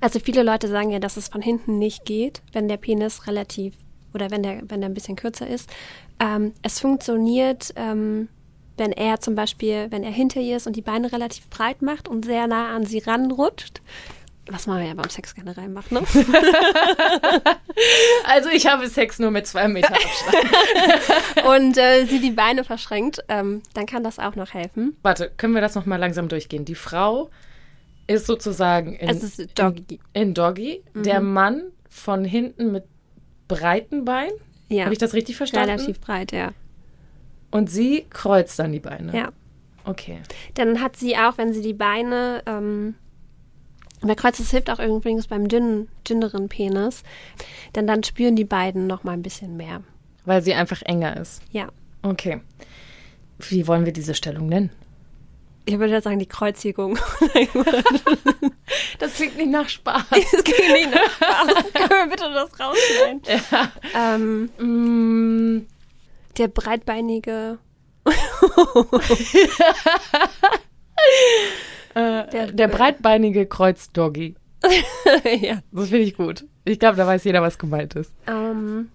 also 0.04 0.20
viele 0.20 0.42
Leute 0.42 0.68
sagen 0.68 0.90
ja, 0.90 0.98
dass 0.98 1.16
es 1.16 1.28
von 1.28 1.40
hinten 1.40 1.78
nicht 1.78 2.04
geht, 2.04 2.42
wenn 2.52 2.68
der 2.68 2.76
Penis 2.76 3.26
relativ 3.26 3.72
oder 4.12 4.30
wenn 4.30 4.42
der 4.42 4.60
wenn 4.68 4.82
der 4.82 4.90
ein 4.90 4.94
bisschen 4.94 5.16
kürzer 5.16 5.46
ist. 5.46 5.70
Ähm, 6.20 6.52
es 6.62 6.78
funktioniert, 6.78 7.72
ähm, 7.76 8.28
wenn 8.76 8.92
er 8.92 9.20
zum 9.20 9.34
Beispiel, 9.34 9.86
wenn 9.90 10.04
er 10.04 10.10
hinter 10.10 10.40
ihr 10.40 10.58
ist 10.58 10.66
und 10.66 10.76
die 10.76 10.82
Beine 10.82 11.10
relativ 11.10 11.48
breit 11.48 11.80
macht 11.80 12.06
und 12.06 12.26
sehr 12.26 12.46
nah 12.46 12.76
an 12.76 12.84
sie 12.84 12.98
ranrutscht. 12.98 13.80
Was 14.50 14.66
man 14.66 14.86
ja 14.86 14.92
beim 14.92 15.08
Sex 15.08 15.34
generell 15.34 15.68
macht, 15.68 15.90
ne? 15.90 16.02
Also 18.26 18.50
ich 18.50 18.66
habe 18.66 18.86
Sex 18.88 19.18
nur 19.18 19.30
mit 19.30 19.46
zwei 19.46 19.68
Meter 19.68 19.94
Abstand. 19.94 21.46
und 21.46 21.78
äh, 21.78 22.04
sie 22.04 22.20
die 22.20 22.30
Beine 22.30 22.62
verschränkt, 22.62 23.24
ähm, 23.28 23.62
dann 23.72 23.86
kann 23.86 24.04
das 24.04 24.18
auch 24.18 24.36
noch 24.36 24.52
helfen. 24.52 24.98
Warte, 25.00 25.32
können 25.34 25.54
wir 25.54 25.62
das 25.62 25.74
nochmal 25.74 25.98
langsam 25.98 26.28
durchgehen? 26.28 26.66
Die 26.66 26.74
Frau 26.74 27.30
ist 28.06 28.26
sozusagen 28.26 28.94
in, 28.94 29.08
Es 29.08 29.22
ist 29.22 29.58
Doggy. 29.58 30.00
in 30.12 30.34
Doggy, 30.34 30.82
der 30.94 31.20
Mann 31.20 31.62
von 31.88 32.24
hinten 32.24 32.72
mit 32.72 32.84
breiten 33.48 34.04
Beinen. 34.04 34.34
Ja. 34.68 34.84
Habe 34.84 34.92
ich 34.92 34.98
das 34.98 35.14
richtig 35.14 35.36
verstanden? 35.36 35.70
Relativ 35.70 36.00
breit, 36.00 36.32
ja. 36.32 36.52
Und 37.50 37.70
sie 37.70 38.04
kreuzt 38.10 38.58
dann 38.58 38.72
die 38.72 38.80
Beine. 38.80 39.16
Ja. 39.16 39.28
Okay. 39.84 40.18
Dann 40.54 40.80
hat 40.80 40.96
sie 40.96 41.16
auch, 41.16 41.38
wenn 41.38 41.52
sie 41.52 41.60
die 41.62 41.74
Beine, 41.74 42.42
ähm, 42.46 42.94
bei 44.00 44.14
Kreuz, 44.14 44.38
das 44.38 44.50
hilft 44.50 44.70
auch 44.70 44.78
übrigens 44.80 45.28
beim 45.28 45.48
dünnen, 45.48 45.88
dünneren 46.08 46.48
Penis, 46.48 47.02
denn 47.74 47.86
dann 47.86 48.02
spüren 48.02 48.36
die 48.36 48.44
beiden 48.44 48.86
noch 48.86 49.04
mal 49.04 49.12
ein 49.12 49.22
bisschen 49.22 49.56
mehr. 49.56 49.82
Weil 50.24 50.42
sie 50.42 50.54
einfach 50.54 50.82
enger 50.82 51.16
ist. 51.18 51.42
Ja. 51.50 51.68
Okay. 52.02 52.40
Wie 53.38 53.66
wollen 53.66 53.84
wir 53.84 53.92
diese 53.92 54.14
Stellung 54.14 54.48
nennen? 54.48 54.70
Ich 55.66 55.78
würde 55.78 56.00
sagen, 56.00 56.18
die 56.18 56.26
Kreuzigung. 56.26 56.98
Das 58.98 59.14
klingt 59.14 59.36
nicht 59.36 59.50
nach 59.50 59.68
Spaß. 59.68 60.04
das 60.10 60.44
geht 60.44 60.58
nicht 60.72 60.90
nach 60.90 61.10
Spaß. 61.10 61.72
Können 61.74 61.90
wir 61.90 62.06
bitte 62.10 62.30
das 62.32 62.50
rausschneiden? 62.58 63.20
Ja. 63.50 64.14
Ähm, 64.14 64.50
Mm, 64.58 65.66
der 66.38 66.48
breitbeinige. 66.48 67.58
äh, 71.94 72.26
Der- 72.30 72.52
der, 72.52 72.68
breitbeinige 72.68 73.46
Kreuzdoggy. 73.46 74.34
ja. 75.40 75.60
Das 75.72 75.88
finde 75.88 76.04
ich 76.04 76.16
gut. 76.16 76.44
Ich 76.64 76.78
glaube, 76.78 76.96
da 76.96 77.06
weiß 77.06 77.24
jeder, 77.24 77.42
was 77.42 77.58
gemeint 77.58 77.94
ist. 77.94 78.12
Ähm, 78.26 78.90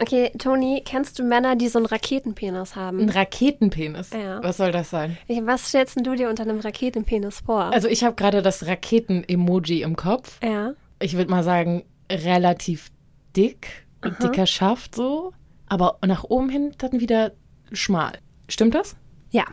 okay, 0.00 0.30
Toni, 0.38 0.82
kennst 0.84 1.18
du 1.18 1.24
Männer, 1.24 1.56
die 1.56 1.68
so 1.68 1.78
einen 1.78 1.86
Raketenpenis 1.86 2.72
Ein 2.72 2.80
haben? 2.82 3.08
Raketenpenis. 3.08 4.10
Ja. 4.12 4.42
Was 4.42 4.56
soll 4.58 4.72
das 4.72 4.90
sein? 4.90 5.16
Ich, 5.26 5.44
was 5.44 5.68
stellst 5.68 5.96
du 6.04 6.14
dir 6.14 6.28
unter 6.28 6.42
einem 6.44 6.60
Raketenpenis 6.60 7.40
vor? 7.40 7.64
Also 7.72 7.88
ich 7.88 8.04
habe 8.04 8.14
gerade 8.14 8.42
das 8.42 8.66
Raketen-Emoji 8.66 9.82
im 9.82 9.96
Kopf. 9.96 10.38
ja. 10.42 10.72
Ich 10.98 11.14
würde 11.14 11.30
mal 11.30 11.42
sagen, 11.42 11.84
relativ 12.10 12.90
dick. 13.36 13.86
Dicker 14.22 14.46
Schaft 14.46 14.94
so. 14.94 15.32
Aber 15.68 15.98
nach 16.06 16.24
oben 16.24 16.48
hin 16.48 16.72
dann 16.78 17.00
wieder 17.00 17.32
schmal. 17.72 18.12
Stimmt 18.48 18.74
das? 18.74 18.96
Ja. 19.30 19.44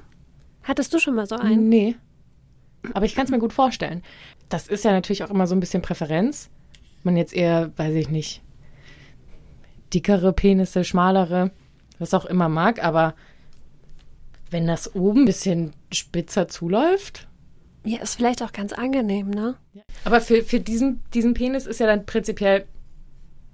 Hattest 0.61 0.93
du 0.93 0.99
schon 0.99 1.15
mal 1.15 1.25
so 1.27 1.35
einen? 1.35 1.67
Nee. 1.67 1.95
Aber 2.93 3.05
ich 3.05 3.15
kann 3.15 3.25
es 3.25 3.31
mir 3.31 3.39
gut 3.39 3.51
vorstellen. 3.51 4.03
Das 4.49 4.67
ist 4.67 4.83
ja 4.85 4.91
natürlich 4.91 5.23
auch 5.23 5.31
immer 5.31 5.47
so 5.47 5.55
ein 5.55 5.59
bisschen 5.59 5.81
Präferenz. 5.81 6.49
Man 7.03 7.17
jetzt 7.17 7.33
eher, 7.33 7.71
weiß 7.77 7.95
ich 7.95 8.09
nicht, 8.09 8.42
dickere 9.93 10.33
Penisse, 10.33 10.83
schmalere, 10.83 11.51
was 11.99 12.13
auch 12.13 12.25
immer 12.25 12.49
mag. 12.49 12.83
Aber 12.83 13.13
wenn 14.49 14.67
das 14.67 14.95
oben 14.95 15.21
ein 15.21 15.25
bisschen 15.25 15.73
spitzer 15.91 16.47
zuläuft. 16.47 17.27
Ja, 17.83 17.99
ist 17.99 18.15
vielleicht 18.15 18.41
auch 18.41 18.53
ganz 18.53 18.71
angenehm, 18.71 19.29
ne? 19.29 19.55
Aber 20.05 20.21
für, 20.21 20.43
für 20.43 20.59
diesen, 20.59 21.01
diesen 21.13 21.33
Penis 21.33 21.65
ist 21.65 21.79
ja 21.79 21.87
dann 21.87 22.05
prinzipiell 22.05 22.65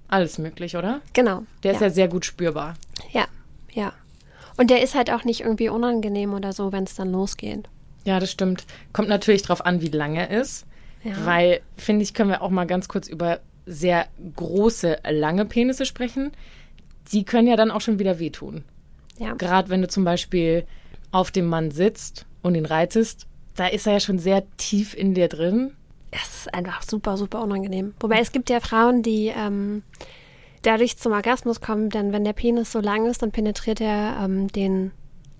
alles 0.08 0.38
möglich, 0.38 0.76
oder? 0.76 1.00
Genau. 1.12 1.44
Der 1.62 1.72
ist 1.72 1.80
ja 1.80 1.90
sehr 1.90 2.08
gut 2.08 2.24
spürbar. 2.24 2.74
Ja, 3.12 3.26
ja. 3.72 3.92
Und 4.56 4.70
der 4.70 4.82
ist 4.82 4.94
halt 4.94 5.10
auch 5.10 5.24
nicht 5.24 5.40
irgendwie 5.40 5.68
unangenehm 5.68 6.34
oder 6.34 6.52
so, 6.52 6.72
wenn 6.72 6.84
es 6.84 6.94
dann 6.94 7.10
losgeht. 7.10 7.68
Ja, 8.04 8.20
das 8.20 8.30
stimmt. 8.30 8.66
Kommt 8.92 9.08
natürlich 9.08 9.42
drauf 9.42 9.64
an, 9.64 9.80
wie 9.80 9.88
lang 9.88 10.16
er 10.16 10.30
ist. 10.30 10.66
Ja. 11.02 11.12
Weil, 11.24 11.60
finde 11.76 12.02
ich, 12.02 12.12
können 12.14 12.30
wir 12.30 12.42
auch 12.42 12.50
mal 12.50 12.66
ganz 12.66 12.88
kurz 12.88 13.08
über 13.08 13.40
sehr 13.66 14.06
große, 14.36 14.98
lange 15.10 15.44
Penisse 15.44 15.84
sprechen. 15.84 16.32
Die 17.12 17.24
können 17.24 17.48
ja 17.48 17.56
dann 17.56 17.70
auch 17.70 17.80
schon 17.80 17.98
wieder 17.98 18.18
wehtun. 18.18 18.64
Ja. 19.18 19.34
Gerade 19.34 19.68
wenn 19.68 19.82
du 19.82 19.88
zum 19.88 20.04
Beispiel 20.04 20.64
auf 21.12 21.30
dem 21.30 21.46
Mann 21.46 21.70
sitzt 21.70 22.26
und 22.42 22.54
ihn 22.54 22.66
reitest, 22.66 23.26
da 23.54 23.66
ist 23.66 23.86
er 23.86 23.94
ja 23.94 24.00
schon 24.00 24.18
sehr 24.18 24.44
tief 24.56 24.94
in 24.94 25.14
dir 25.14 25.28
drin. 25.28 25.72
Es 26.10 26.40
ist 26.40 26.54
einfach 26.54 26.82
super, 26.82 27.16
super 27.16 27.42
unangenehm. 27.42 27.94
Wobei 28.00 28.20
es 28.20 28.32
gibt 28.32 28.50
ja 28.50 28.60
Frauen, 28.60 29.02
die 29.02 29.32
ähm, 29.34 29.82
dadurch 30.62 30.96
zum 30.96 31.12
Orgasmus 31.12 31.60
kommen, 31.60 31.90
denn 31.90 32.12
wenn 32.12 32.24
der 32.24 32.32
Penis 32.32 32.72
so 32.72 32.80
lang 32.80 33.06
ist, 33.06 33.22
dann 33.22 33.30
penetriert 33.30 33.80
er 33.80 34.20
ähm, 34.22 34.48
den 34.48 34.92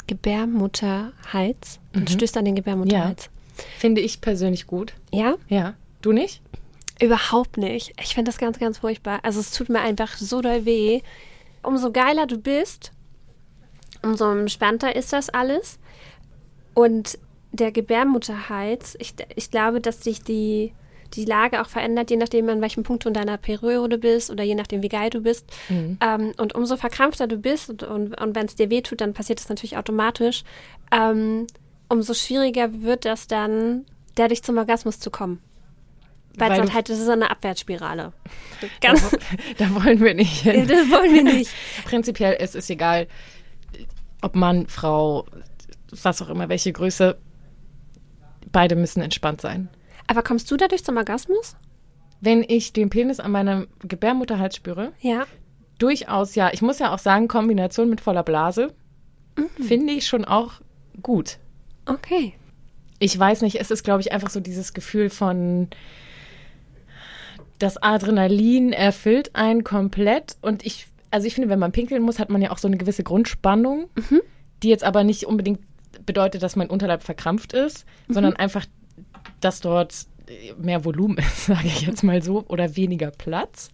Gebärmutterhals 0.07 1.81
und 1.95 2.11
stößt 2.11 2.37
an 2.37 2.45
den 2.45 2.57
Gebärmutterhals. 2.57 3.31
Finde 3.79 4.00
ich 4.00 4.21
persönlich 4.21 4.67
gut. 4.67 4.95
Ja? 5.12 5.37
Ja. 5.49 5.75
Du 6.03 6.12
nicht? 6.12 6.43
Überhaupt 7.00 7.57
nicht. 7.57 7.95
Ich 8.00 8.14
finde 8.14 8.30
das 8.30 8.38
ganz, 8.38 8.59
ganz 8.59 8.78
furchtbar. 8.78 9.21
Also 9.23 9.40
es 9.40 9.52
tut 9.52 9.69
mir 9.69 9.80
einfach 9.80 10.16
so 10.16 10.40
doll 10.42 10.66
weh. 10.66 11.00
Umso 11.62 11.92
geiler 11.92 12.26
du 12.26 12.38
bist, 12.38 12.92
umso 14.02 14.30
entspannter 14.30 14.95
ist 14.95 15.12
das 15.12 15.30
alles. 15.30 15.78
Und 16.75 17.19
der 17.52 17.73
Gebärmutterhals, 17.73 18.97
ich, 19.00 19.14
ich 19.35 19.50
glaube, 19.50 19.80
dass 19.80 20.04
sich 20.04 20.23
die, 20.23 20.73
die 21.14 21.25
Lage 21.25 21.61
auch 21.62 21.69
verändert, 21.69 22.11
je 22.11 22.16
nachdem, 22.16 22.49
an 22.49 22.61
welchem 22.61 22.83
Punkt 22.83 23.04
du 23.04 23.09
in 23.09 23.14
deiner 23.14 23.38
Periode 23.38 23.99
bist 23.99 24.30
oder 24.30 24.45
je 24.45 24.54
nachdem, 24.54 24.83
wie 24.83 24.88
geil 24.88 25.11
du 25.11 25.21
bist. 25.21 25.47
Ähm, 26.00 26.33
und 26.37 26.54
umso 26.54 26.76
verkrampfter 26.76 27.26
du 27.26 27.38
bist 27.38 27.71
und, 27.71 27.83
und, 27.83 28.21
und 28.21 28.35
wenn 28.35 28.47
es 28.47 28.57
dir 28.57 28.71
wehtut, 28.71 29.00
dann 29.00 29.14
passiert 29.14 29.40
das 29.40 29.49
natürlich 29.49 29.76
automatisch. 29.76 30.45
Ähm, 30.92 31.47
umso 31.88 32.14
schwieriger 32.14 32.83
wird 32.83 33.04
das 33.04 33.26
dann, 33.26 33.87
dadurch 34.14 34.42
zum 34.42 34.59
Orgasmus 34.59 35.00
zu 35.00 35.11
kommen. 35.11 35.40
Weil, 36.37 36.57
dann 36.57 36.73
halt, 36.73 36.89
das 36.89 36.99
ist 37.01 37.09
eine 37.09 37.31
Abwärtsspirale. 37.31 38.13
Ganz, 38.81 39.11
Da 39.59 39.75
wollen 39.75 40.01
wir 40.01 40.15
nicht 40.15 40.43
hin. 40.43 40.67
das 40.69 40.91
wollen 40.91 41.13
wir 41.13 41.25
nicht. 41.25 41.51
Prinzipiell 41.85 42.35
ist 42.35 42.55
es 42.55 42.71
egal, 42.71 43.09
ob 44.23 44.35
Mann, 44.37 44.67
Frau, 44.69 45.27
was 46.03 46.23
auch 46.23 46.29
immer, 46.29 46.49
welche 46.49 46.73
Größe. 46.73 47.19
Beide 48.53 48.77
müssen 48.77 49.01
entspannt 49.03 49.41
sein. 49.41 49.69
Aber 50.07 50.23
kommst 50.23 50.51
du 50.51 50.57
dadurch 50.57 50.85
zum 50.85 50.97
Orgasmus? 50.97 51.57
Wenn 52.21 52.45
ich 52.47 52.73
den 52.73 52.91
Penis 52.91 53.21
an 53.21 53.31
meinem 53.33 53.69
Gebärmutterhals 53.85 54.57
spüre, 54.57 54.93
Ja. 55.01 55.25
durchaus 55.79 56.35
ja. 56.35 56.51
Ich 56.53 56.63
muss 56.63 56.79
ja 56.79 56.93
auch 56.93 56.99
sagen, 56.99 57.29
Kombination 57.29 57.89
mit 57.89 58.01
voller 58.01 58.23
Blase 58.23 58.75
Mhm. 59.37 59.65
finde 59.65 59.93
ich 59.93 60.07
schon 60.07 60.25
auch 60.25 60.55
gut. 61.03 61.39
Okay. 61.87 62.35
Ich 62.99 63.19
weiß 63.19 63.43
nicht, 63.43 63.59
es 63.61 63.71
ist, 63.71 63.85
glaube 63.85 64.01
ich, 64.01 64.13
einfach 64.13 64.29
so 64.31 64.41
dieses 64.41 64.75
Gefühl 64.75 65.09
von, 65.09 65.69
das 67.61 67.81
Adrenalin 67.81 68.73
erfüllt 68.73 69.37
einen 69.37 69.62
komplett. 69.62 70.37
Und 70.43 70.67
ich, 70.67 70.88
also 71.11 71.26
ich 71.26 71.35
finde, 71.35 71.49
wenn 71.49 71.59
man 71.59 71.73
pinkeln 71.73 72.02
muss, 72.02 72.19
hat 72.19 72.31
man 72.31 72.43
ja 72.43 72.50
auch 72.50 72.59
so 72.59 72.67
eine 72.67 72.79
gewisse 72.79 73.05
Grundspannung, 73.05 73.88
die 74.62 74.69
jetzt 74.69 74.83
aber 74.83 75.05
nicht 75.05 75.26
unbedingt 75.26 75.61
bedeutet, 76.07 76.43
dass 76.43 76.57
mein 76.57 76.71
Unterleib 76.71 77.02
verkrampft 77.02 77.52
ist, 77.52 77.85
sondern 78.09 78.35
einfach, 78.35 78.67
dass 79.40 79.61
dort 79.61 80.07
mehr 80.59 80.85
Volumen 80.85 81.19
ist, 81.19 81.47
sage 81.47 81.67
ich 81.67 81.83
jetzt 81.83 82.02
mal 82.02 82.23
so, 82.23 82.45
oder 82.49 82.76
weniger 82.76 83.11
Platz. 83.11 83.71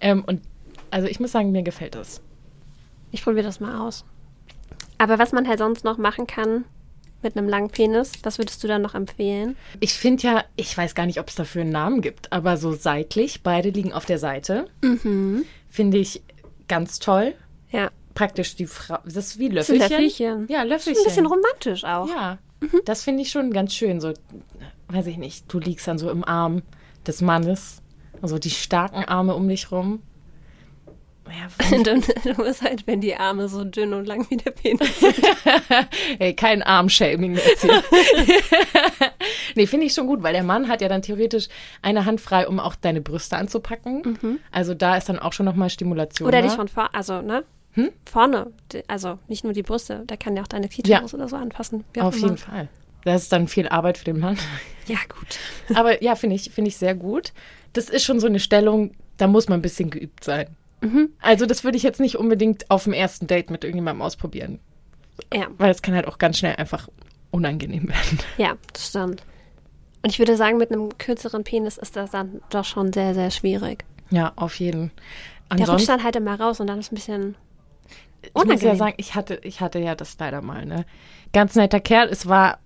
Ähm, 0.00 0.24
und 0.24 0.42
also 0.90 1.08
ich 1.08 1.20
muss 1.20 1.32
sagen, 1.32 1.52
mir 1.52 1.62
gefällt 1.62 1.94
das. 1.94 2.20
Ich 3.12 3.22
probiere 3.24 3.44
das 3.44 3.60
mal 3.60 3.80
aus. 3.80 4.04
Aber 4.98 5.18
was 5.18 5.32
man 5.32 5.48
halt 5.48 5.58
sonst 5.58 5.84
noch 5.84 5.98
machen 5.98 6.26
kann 6.26 6.64
mit 7.22 7.36
einem 7.36 7.48
langen 7.48 7.70
Penis, 7.70 8.12
was 8.22 8.38
würdest 8.38 8.62
du 8.64 8.68
dann 8.68 8.82
noch 8.82 8.94
empfehlen? 8.94 9.56
Ich 9.80 9.94
finde 9.94 10.22
ja, 10.24 10.44
ich 10.56 10.76
weiß 10.76 10.94
gar 10.94 11.06
nicht, 11.06 11.18
ob 11.20 11.28
es 11.28 11.34
dafür 11.34 11.62
einen 11.62 11.70
Namen 11.72 12.00
gibt, 12.02 12.32
aber 12.32 12.56
so 12.56 12.72
seitlich, 12.72 13.42
beide 13.42 13.70
liegen 13.70 13.92
auf 13.92 14.04
der 14.04 14.18
Seite, 14.18 14.66
finde 14.80 15.98
ich 15.98 16.22
ganz 16.68 16.98
toll. 16.98 17.34
Ja. 17.70 17.90
Praktisch 18.14 18.56
die 18.56 18.66
Frau, 18.66 18.98
das 19.04 19.16
ist 19.16 19.38
wie 19.38 19.48
Das 19.48 19.68
sind 19.68 19.78
Löffelchen. 19.78 20.00
Löffelchen. 20.02 20.46
Ja, 20.48 20.62
Ist 20.62 20.68
Löffelchen. 20.68 21.02
ein 21.02 21.04
bisschen 21.04 21.26
romantisch 21.26 21.84
auch. 21.84 22.08
Ja, 22.08 22.38
das 22.84 23.02
finde 23.02 23.22
ich 23.22 23.30
schon 23.30 23.52
ganz 23.52 23.74
schön. 23.74 24.00
So, 24.00 24.12
weiß 24.88 25.06
ich 25.06 25.16
nicht, 25.16 25.52
du 25.52 25.58
liegst 25.58 25.88
dann 25.88 25.98
so 25.98 26.10
im 26.10 26.22
Arm 26.24 26.62
des 27.06 27.22
Mannes, 27.22 27.80
also 28.20 28.38
die 28.38 28.50
starken 28.50 29.04
Arme 29.06 29.34
um 29.34 29.48
dich 29.48 29.72
rum. 29.72 30.02
Ja, 31.32 31.76
Und 31.76 31.86
du, 31.86 32.34
musst 32.42 32.62
halt, 32.62 32.86
wenn 32.86 33.00
die 33.00 33.14
Arme 33.16 33.48
so 33.48 33.64
dünn 33.64 33.94
und 33.94 34.06
lang 34.06 34.28
wie 34.30 34.36
der 34.36 34.50
Penis 34.50 35.00
sind. 35.00 35.16
Hey, 36.18 36.34
kein 36.34 36.62
Armshaming 36.62 37.34
jetzt 37.34 37.62
hier. 37.62 37.82
nee, 39.54 39.66
finde 39.66 39.86
ich 39.86 39.94
schon 39.94 40.06
gut, 40.06 40.22
weil 40.22 40.32
der 40.32 40.42
Mann 40.42 40.68
hat 40.68 40.80
ja 40.80 40.88
dann 40.88 41.02
theoretisch 41.02 41.48
eine 41.80 42.04
Hand 42.04 42.20
frei, 42.20 42.46
um 42.46 42.60
auch 42.60 42.74
deine 42.74 43.00
Brüste 43.00 43.36
anzupacken. 43.36 44.38
Also 44.50 44.74
da 44.74 44.96
ist 44.96 45.08
dann 45.08 45.18
auch 45.18 45.32
schon 45.32 45.46
nochmal 45.46 45.70
Stimulation. 45.70 46.28
Oder 46.28 46.40
da. 46.42 46.46
dich 46.46 46.56
von 46.56 46.68
vorne, 46.68 46.94
also, 46.94 47.22
ne? 47.22 47.44
Vorne. 48.04 48.52
Die- 48.72 48.86
Also 48.88 49.18
nicht 49.28 49.44
nur 49.44 49.52
die 49.54 49.62
Brüste, 49.62 50.04
der 50.06 50.16
kann 50.18 50.36
ja 50.36 50.42
auch 50.42 50.48
deine 50.48 50.68
Klitoris 50.68 51.14
oder 51.14 51.28
so 51.28 51.36
auch 51.36 51.42
Auf 52.02 52.16
immer. 52.16 52.24
jeden 52.26 52.36
Fall. 52.36 52.68
Das 53.04 53.22
ist 53.22 53.32
dann 53.32 53.48
viel 53.48 53.68
Arbeit 53.68 53.98
für 53.98 54.04
den 54.04 54.20
Mann. 54.20 54.38
Ja, 54.86 54.98
gut. 55.08 55.38
Aber 55.76 56.02
ja, 56.02 56.14
finde 56.14 56.36
ich, 56.36 56.50
finde 56.50 56.68
ich 56.68 56.76
sehr 56.76 56.94
gut. 56.94 57.32
Das 57.72 57.88
ist 57.88 58.04
schon 58.04 58.20
so 58.20 58.26
eine 58.26 58.38
Stellung, 58.38 58.92
da 59.16 59.26
muss 59.26 59.48
man 59.48 59.58
ein 59.58 59.62
bisschen 59.62 59.90
geübt 59.90 60.22
sein. 60.22 60.46
Also 61.20 61.46
das 61.46 61.64
würde 61.64 61.76
ich 61.76 61.82
jetzt 61.82 62.00
nicht 62.00 62.16
unbedingt 62.16 62.70
auf 62.70 62.84
dem 62.84 62.92
ersten 62.92 63.26
Date 63.26 63.50
mit 63.50 63.62
irgendjemandem 63.64 64.02
ausprobieren, 64.02 64.58
Ja, 65.32 65.46
weil 65.58 65.70
es 65.70 65.82
kann 65.82 65.94
halt 65.94 66.08
auch 66.08 66.18
ganz 66.18 66.38
schnell 66.38 66.56
einfach 66.56 66.88
unangenehm 67.30 67.88
werden. 67.88 68.18
ja, 68.36 68.54
das 68.72 68.88
stimmt. 68.88 69.22
Und 70.02 70.10
ich 70.10 70.18
würde 70.18 70.36
sagen, 70.36 70.58
mit 70.58 70.72
einem 70.72 70.98
kürzeren 70.98 71.44
Penis 71.44 71.78
ist 71.78 71.94
das 71.94 72.10
dann 72.10 72.40
doch 72.50 72.64
schon 72.64 72.92
sehr, 72.92 73.14
sehr 73.14 73.30
schwierig. 73.30 73.84
Ja, 74.10 74.32
auf 74.36 74.58
jeden. 74.58 74.90
Der 75.56 75.68
rutscht 75.68 75.88
Ansonsten, 75.88 75.88
dann 75.92 76.04
halt 76.04 76.16
immer 76.16 76.40
raus 76.40 76.58
und 76.60 76.66
dann 76.66 76.80
ist 76.80 76.90
ein 76.92 76.96
bisschen 76.96 77.36
ich 78.22 78.44
muss 78.44 78.62
ja 78.62 78.70
unangenehm. 78.70 78.76
sagen, 78.76 78.94
ich 78.96 79.14
hatte, 79.14 79.38
ich 79.42 79.60
hatte 79.60 79.78
ja 79.78 79.94
das 79.94 80.16
leider 80.18 80.42
mal, 80.42 80.64
ne? 80.66 80.84
Ganz 81.32 81.54
netter 81.54 81.80
Kerl. 81.80 82.08
Es 82.08 82.26
war 82.28 82.58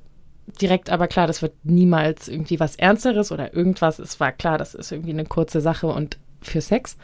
direkt 0.61 0.91
aber 0.91 1.09
klar, 1.09 1.27
das 1.27 1.43
wird 1.43 1.55
niemals 1.65 2.29
irgendwie 2.29 2.61
was 2.61 2.77
Ernsteres 2.77 3.33
oder 3.33 3.55
irgendwas. 3.55 3.99
Es 3.99 4.19
war 4.21 4.33
klar, 4.33 4.59
das 4.59 4.75
ist 4.75 4.93
irgendwie 4.93 5.11
eine 5.11 5.25
kurze 5.25 5.61
Sache 5.61 5.87
und 5.89 6.19
für 6.43 6.61
Sex. 6.61 6.97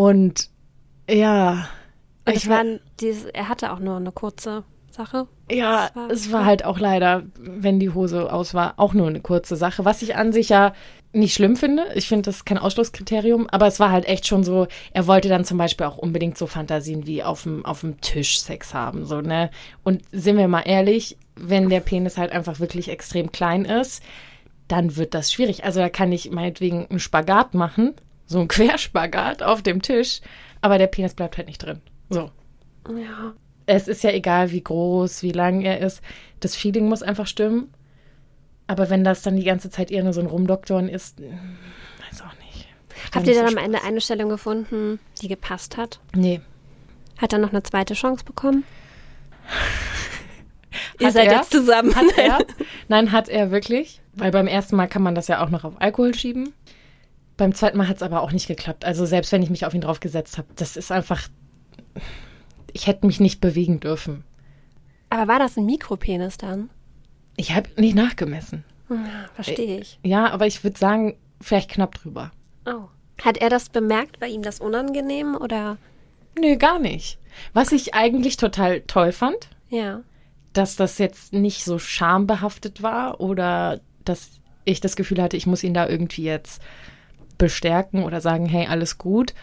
Und 0.00 0.48
ja, 1.10 1.68
Und 2.24 2.34
ich 2.34 2.44
es 2.44 2.48
war 2.48 2.64
dieses, 3.00 3.26
er 3.26 3.50
hatte 3.50 3.70
auch 3.70 3.80
nur 3.80 3.96
eine 3.96 4.12
kurze 4.12 4.64
Sache. 4.90 5.26
Ja, 5.50 5.88
Das 5.88 5.94
war- 5.96 6.10
es 6.10 6.32
war 6.32 6.44
halt 6.46 6.64
auch 6.64 6.78
leider, 6.78 7.24
wenn 7.38 7.78
die 7.78 7.90
Hose 7.90 8.32
aus 8.32 8.54
war, 8.54 8.74
auch 8.78 8.94
nur 8.94 9.08
eine 9.08 9.20
kurze 9.20 9.56
Sache, 9.56 9.84
was 9.84 10.00
ich 10.00 10.16
an 10.16 10.32
sich 10.32 10.48
ja 10.48 10.72
nicht 11.12 11.34
schlimm 11.34 11.54
finde. 11.54 11.84
Ich 11.96 12.08
finde, 12.08 12.22
das 12.22 12.36
ist 12.36 12.44
kein 12.46 12.56
Ausschlusskriterium, 12.56 13.46
aber 13.50 13.66
es 13.66 13.78
war 13.78 13.90
halt 13.90 14.06
echt 14.06 14.26
schon 14.26 14.42
so, 14.42 14.68
er 14.94 15.06
wollte 15.06 15.28
dann 15.28 15.44
zum 15.44 15.58
Beispiel 15.58 15.84
auch 15.86 15.98
unbedingt 15.98 16.38
so 16.38 16.46
Fantasien 16.46 17.06
wie 17.06 17.22
auf 17.22 17.42
dem, 17.42 17.66
auf 17.66 17.80
dem 17.80 18.00
Tisch 18.00 18.40
Sex 18.40 18.72
haben, 18.72 19.04
so, 19.04 19.20
ne? 19.20 19.50
Und 19.84 20.00
sind 20.12 20.38
wir 20.38 20.48
mal 20.48 20.62
ehrlich, 20.62 21.18
wenn 21.36 21.68
der 21.68 21.80
Penis 21.80 22.16
halt 22.16 22.32
einfach 22.32 22.58
wirklich 22.58 22.88
extrem 22.88 23.32
klein 23.32 23.66
ist, 23.66 24.02
dann 24.66 24.96
wird 24.96 25.12
das 25.12 25.30
schwierig. 25.30 25.64
Also 25.64 25.80
da 25.80 25.90
kann 25.90 26.10
ich 26.10 26.30
meinetwegen 26.30 26.86
einen 26.88 27.00
Spagat 27.00 27.52
machen, 27.54 27.92
so 28.30 28.38
einen 28.38 28.48
Querspagat 28.48 29.42
auf 29.42 29.62
dem 29.62 29.82
Tisch, 29.82 30.20
aber 30.60 30.78
der 30.78 30.86
Penis 30.86 31.14
bleibt 31.14 31.36
halt 31.36 31.48
nicht 31.48 31.58
drin. 31.58 31.80
So. 32.08 32.30
Ja. 32.88 33.34
Es 33.66 33.88
ist 33.88 34.02
ja 34.02 34.10
egal, 34.10 34.50
wie 34.52 34.62
groß, 34.62 35.22
wie 35.22 35.32
lang 35.32 35.60
er 35.62 35.80
ist. 35.80 36.00
Das 36.40 36.56
Feeling 36.56 36.88
muss 36.88 37.02
einfach 37.02 37.26
stimmen. 37.26 37.72
Aber 38.66 38.88
wenn 38.88 39.04
das 39.04 39.22
dann 39.22 39.36
die 39.36 39.44
ganze 39.44 39.68
Zeit 39.68 39.90
eher 39.90 40.04
nur 40.04 40.12
so 40.12 40.20
ein 40.20 40.26
Rumdoktoren 40.26 40.88
ist, 40.88 41.18
hm, 41.18 41.26
weiß 42.08 42.22
auch 42.22 42.34
nicht. 42.38 42.68
Habt 43.12 43.26
ihr 43.26 43.34
dann 43.34 43.46
am 43.46 43.50
Spaß. 43.52 43.64
Ende 43.64 43.82
eine 43.82 44.00
Stellung 44.00 44.28
gefunden, 44.28 45.00
die 45.20 45.28
gepasst 45.28 45.76
hat? 45.76 45.98
Nee. 46.14 46.40
Hat 47.18 47.32
er 47.32 47.40
noch 47.40 47.50
eine 47.50 47.62
zweite 47.64 47.94
Chance 47.94 48.24
bekommen? 48.24 48.64
Ihr 51.00 51.08
Hat 51.08 51.14
seid 51.14 51.28
er? 51.28 51.38
jetzt 51.38 51.50
zusammen. 51.50 51.94
Hat 51.94 52.16
er? 52.16 52.38
Nein, 52.88 53.10
hat 53.10 53.28
er 53.28 53.50
wirklich. 53.50 54.00
Weil 54.14 54.30
beim 54.30 54.46
ersten 54.46 54.76
Mal 54.76 54.86
kann 54.86 55.02
man 55.02 55.14
das 55.14 55.28
ja 55.28 55.42
auch 55.44 55.50
noch 55.50 55.64
auf 55.64 55.80
Alkohol 55.80 56.14
schieben. 56.14 56.52
Beim 57.40 57.54
zweiten 57.54 57.78
Mal 57.78 57.88
hat 57.88 57.96
es 57.96 58.02
aber 58.02 58.20
auch 58.20 58.32
nicht 58.32 58.48
geklappt. 58.48 58.84
Also 58.84 59.06
selbst 59.06 59.32
wenn 59.32 59.42
ich 59.42 59.48
mich 59.48 59.64
auf 59.64 59.72
ihn 59.72 59.80
drauf 59.80 59.98
gesetzt 59.98 60.36
habe, 60.36 60.48
das 60.56 60.76
ist 60.76 60.92
einfach. 60.92 61.26
Ich 62.74 62.86
hätte 62.86 63.06
mich 63.06 63.18
nicht 63.18 63.40
bewegen 63.40 63.80
dürfen. 63.80 64.24
Aber 65.08 65.26
war 65.26 65.38
das 65.38 65.56
ein 65.56 65.64
Mikropenis 65.64 66.36
dann? 66.36 66.68
Ich 67.38 67.54
habe 67.54 67.70
nicht 67.80 67.94
nachgemessen. 67.94 68.62
Ja, 68.90 68.96
verstehe 69.34 69.80
ich. 69.80 69.98
Ja, 70.02 70.30
aber 70.30 70.46
ich 70.46 70.62
würde 70.62 70.78
sagen, 70.78 71.16
vielleicht 71.40 71.70
knapp 71.70 71.94
drüber. 71.94 72.30
Oh. 72.66 72.88
Hat 73.24 73.38
er 73.38 73.48
das 73.48 73.70
bemerkt? 73.70 74.20
War 74.20 74.28
ihm 74.28 74.42
das 74.42 74.60
unangenehm 74.60 75.34
oder? 75.34 75.78
Nö, 76.38 76.58
gar 76.58 76.78
nicht. 76.78 77.16
Was 77.54 77.72
ich 77.72 77.94
eigentlich 77.94 78.36
total 78.36 78.82
toll 78.82 79.12
fand, 79.12 79.48
Ja. 79.70 80.02
dass 80.52 80.76
das 80.76 80.98
jetzt 80.98 81.32
nicht 81.32 81.64
so 81.64 81.78
schambehaftet 81.78 82.82
war 82.82 83.18
oder 83.18 83.80
dass 84.04 84.28
ich 84.66 84.82
das 84.82 84.94
Gefühl 84.94 85.22
hatte, 85.22 85.38
ich 85.38 85.46
muss 85.46 85.64
ihn 85.64 85.72
da 85.72 85.88
irgendwie 85.88 86.24
jetzt 86.24 86.60
bestärken 87.40 88.04
oder 88.04 88.20
sagen, 88.20 88.46
hey, 88.46 88.66
alles 88.68 88.96
gut. 88.98 89.34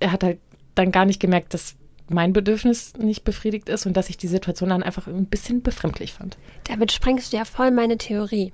Er 0.00 0.10
hat 0.10 0.24
halt 0.24 0.40
dann 0.74 0.90
gar 0.90 1.04
nicht 1.04 1.20
gemerkt, 1.20 1.54
dass 1.54 1.76
mein 2.08 2.32
Bedürfnis 2.32 2.94
nicht 2.96 3.22
befriedigt 3.24 3.68
ist 3.68 3.86
und 3.86 3.96
dass 3.96 4.08
ich 4.08 4.16
die 4.16 4.28
Situation 4.28 4.70
dann 4.70 4.82
einfach 4.82 5.06
ein 5.06 5.26
bisschen 5.26 5.62
befremdlich 5.62 6.14
fand. 6.14 6.36
Damit 6.64 6.90
sprengst 6.90 7.32
du 7.32 7.36
ja 7.36 7.44
voll 7.44 7.70
meine 7.70 7.98
Theorie. 7.98 8.52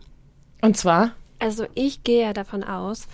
Und 0.61 0.76
zwar, 0.76 1.12
Also 1.38 1.66
ich 1.75 2.02
gehe 2.04 2.23
ja 2.23 2.33
davon 2.33 2.64
aus, 2.64 3.07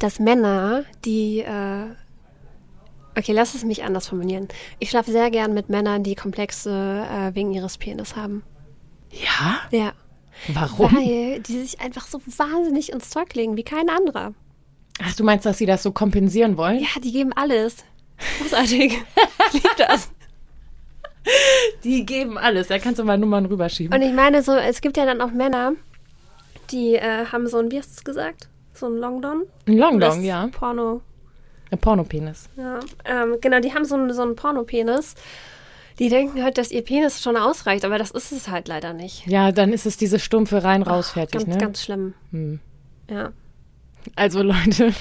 dass 0.00 0.18
Männer, 0.18 0.84
die 1.04 1.40
äh, 1.40 1.86
Okay, 3.16 3.30
lass 3.32 3.54
es 3.54 3.62
mich 3.64 3.84
anders 3.84 4.08
formulieren. 4.08 4.48
Ich 4.80 4.90
schlafe 4.90 5.12
sehr 5.12 5.30
gern 5.30 5.54
mit 5.54 5.68
Männern, 5.68 6.02
die 6.02 6.16
Komplexe 6.16 6.70
äh, 7.08 7.32
wegen 7.36 7.52
ihres 7.52 7.78
Penis 7.78 8.16
haben. 8.16 8.42
ja, 9.12 9.60
Ja. 9.70 9.92
warum? 10.48 10.96
Weil 10.96 11.40
die 11.40 11.60
sich 11.62 11.80
einfach 11.80 12.06
so 12.08 12.20
wahnsinnig 12.38 12.90
ins 12.92 13.10
Zeug 13.10 13.32
legen, 13.34 13.56
wie 13.56 13.62
kein 13.62 13.88
anderer. 13.88 14.34
Ach, 15.02 15.14
du 15.16 15.24
meinst, 15.24 15.44
dass 15.46 15.58
sie 15.58 15.66
das 15.66 15.82
so 15.82 15.92
kompensieren 15.92 16.56
wollen? 16.56 16.78
Ja, 16.80 17.00
die 17.02 17.12
geben 17.12 17.32
alles. 17.34 17.76
Großartig. 18.40 18.92
ich 19.48 19.52
liebe 19.52 19.68
das. 19.76 20.10
Die 21.82 22.04
geben 22.06 22.38
alles. 22.38 22.68
Da 22.68 22.78
kannst 22.78 22.98
du 22.98 23.04
mal 23.04 23.18
Nummern 23.18 23.46
rüberschieben. 23.46 23.94
Und 23.94 24.06
ich 24.06 24.12
meine, 24.14 24.42
so, 24.42 24.52
es 24.52 24.80
gibt 24.80 24.96
ja 24.96 25.04
dann 25.06 25.20
auch 25.20 25.30
Männer, 25.30 25.72
die 26.70 26.94
äh, 26.94 27.26
haben 27.26 27.46
so 27.48 27.58
ein, 27.58 27.70
wie 27.70 27.78
hast 27.78 27.90
du 27.90 27.94
es 27.98 28.04
gesagt? 28.04 28.48
So 28.72 28.86
ein 28.86 28.96
Long 28.96 29.22
Don? 29.22 29.44
Ein 29.66 29.78
Long 29.78 30.00
Das 30.00 30.14
Long, 30.16 30.24
ja. 30.24 30.48
Porno. 30.48 31.00
Ein 31.70 31.78
Pornopenis. 31.78 32.48
Ja, 32.56 32.80
ähm, 33.04 33.36
genau, 33.40 33.58
die 33.60 33.72
haben 33.74 33.84
so 33.84 33.94
einen, 33.94 34.12
so 34.12 34.22
einen 34.22 34.36
Pornopenis. 34.36 35.14
Die 35.98 36.08
denken 36.08 36.42
halt, 36.42 36.58
dass 36.58 36.70
ihr 36.70 36.82
Penis 36.82 37.22
schon 37.22 37.36
ausreicht, 37.36 37.84
aber 37.84 37.98
das 37.98 38.10
ist 38.10 38.32
es 38.32 38.48
halt 38.48 38.68
leider 38.68 38.92
nicht. 38.92 39.26
Ja, 39.26 39.52
dann 39.52 39.72
ist 39.72 39.86
es 39.86 39.96
diese 39.96 40.18
stumpfe 40.18 40.62
rein 40.64 40.82
raus 40.82 41.10
fertig, 41.10 41.40
Ganz, 41.44 41.54
ne? 41.54 41.58
ganz 41.58 41.82
schlimm. 41.82 42.14
Hm. 42.32 42.60
Ja. 43.08 43.32
Also 44.16 44.42
Leute, 44.42 44.92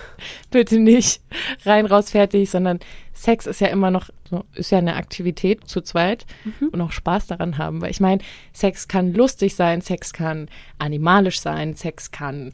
bitte 0.50 0.78
nicht 0.78 1.20
rein 1.64 1.86
raus 1.86 2.10
fertig, 2.10 2.50
sondern 2.50 2.80
Sex 3.12 3.46
ist 3.46 3.60
ja 3.60 3.68
immer 3.68 3.90
noch 3.90 4.08
ist 4.54 4.70
ja 4.70 4.78
eine 4.78 4.94
Aktivität 4.94 5.66
zu 5.68 5.80
zweit 5.80 6.24
und 6.70 6.80
auch 6.80 6.92
Spaß 6.92 7.26
daran 7.26 7.58
haben, 7.58 7.80
weil 7.82 7.90
ich 7.90 7.98
meine, 8.00 8.22
Sex 8.52 8.86
kann 8.86 9.12
lustig 9.12 9.56
sein, 9.56 9.80
Sex 9.80 10.12
kann 10.12 10.48
animalisch 10.78 11.40
sein, 11.40 11.74
Sex 11.74 12.12
kann 12.12 12.52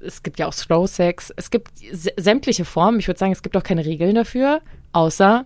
es 0.00 0.22
gibt 0.22 0.38
ja 0.38 0.46
auch 0.48 0.52
Slow 0.52 0.86
Sex, 0.86 1.32
es 1.36 1.50
gibt 1.50 1.70
sä- 1.78 2.20
sämtliche 2.20 2.64
Formen. 2.66 2.98
Ich 2.98 3.06
würde 3.06 3.18
sagen, 3.18 3.32
es 3.32 3.42
gibt 3.42 3.56
auch 3.56 3.62
keine 3.62 3.86
Regeln 3.86 4.14
dafür, 4.14 4.60
außer 4.92 5.44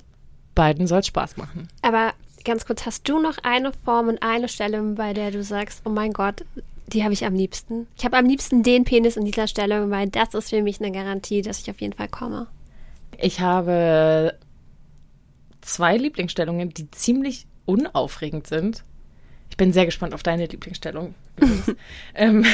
beiden 0.56 0.86
soll 0.88 0.98
es 1.00 1.06
Spaß 1.06 1.36
machen. 1.36 1.68
Aber 1.82 2.12
ganz 2.44 2.66
kurz, 2.66 2.84
hast 2.84 3.08
du 3.08 3.20
noch 3.20 3.38
eine 3.44 3.72
Form 3.84 4.08
und 4.08 4.22
eine 4.22 4.48
Stellung, 4.48 4.96
bei 4.96 5.12
der 5.12 5.30
du 5.30 5.44
sagst, 5.44 5.82
oh 5.84 5.90
mein 5.90 6.12
Gott, 6.12 6.44
die 6.88 7.04
habe 7.04 7.12
ich 7.12 7.24
am 7.24 7.34
liebsten? 7.34 7.86
Ich 7.96 8.04
habe 8.04 8.16
am 8.16 8.26
liebsten 8.26 8.62
den 8.62 8.84
Penis 8.84 9.16
in 9.16 9.24
dieser 9.24 9.46
Stellung, 9.46 9.90
weil 9.90 10.08
das 10.08 10.34
ist 10.34 10.50
für 10.50 10.62
mich 10.62 10.80
eine 10.80 10.92
Garantie, 10.92 11.42
dass 11.42 11.60
ich 11.60 11.70
auf 11.70 11.80
jeden 11.80 11.94
Fall 11.94 12.08
komme. 12.08 12.46
Ich 13.18 13.40
habe 13.40 14.34
zwei 15.60 15.96
Lieblingsstellungen, 15.96 16.70
die 16.70 16.90
ziemlich 16.90 17.46
unaufregend 17.66 18.46
sind. 18.46 18.84
Ich 19.50 19.56
bin 19.56 19.72
sehr 19.72 19.86
gespannt 19.86 20.14
auf 20.14 20.22
deine 20.22 20.46
Lieblingsstellung. 20.46 21.14
ähm, 22.14 22.44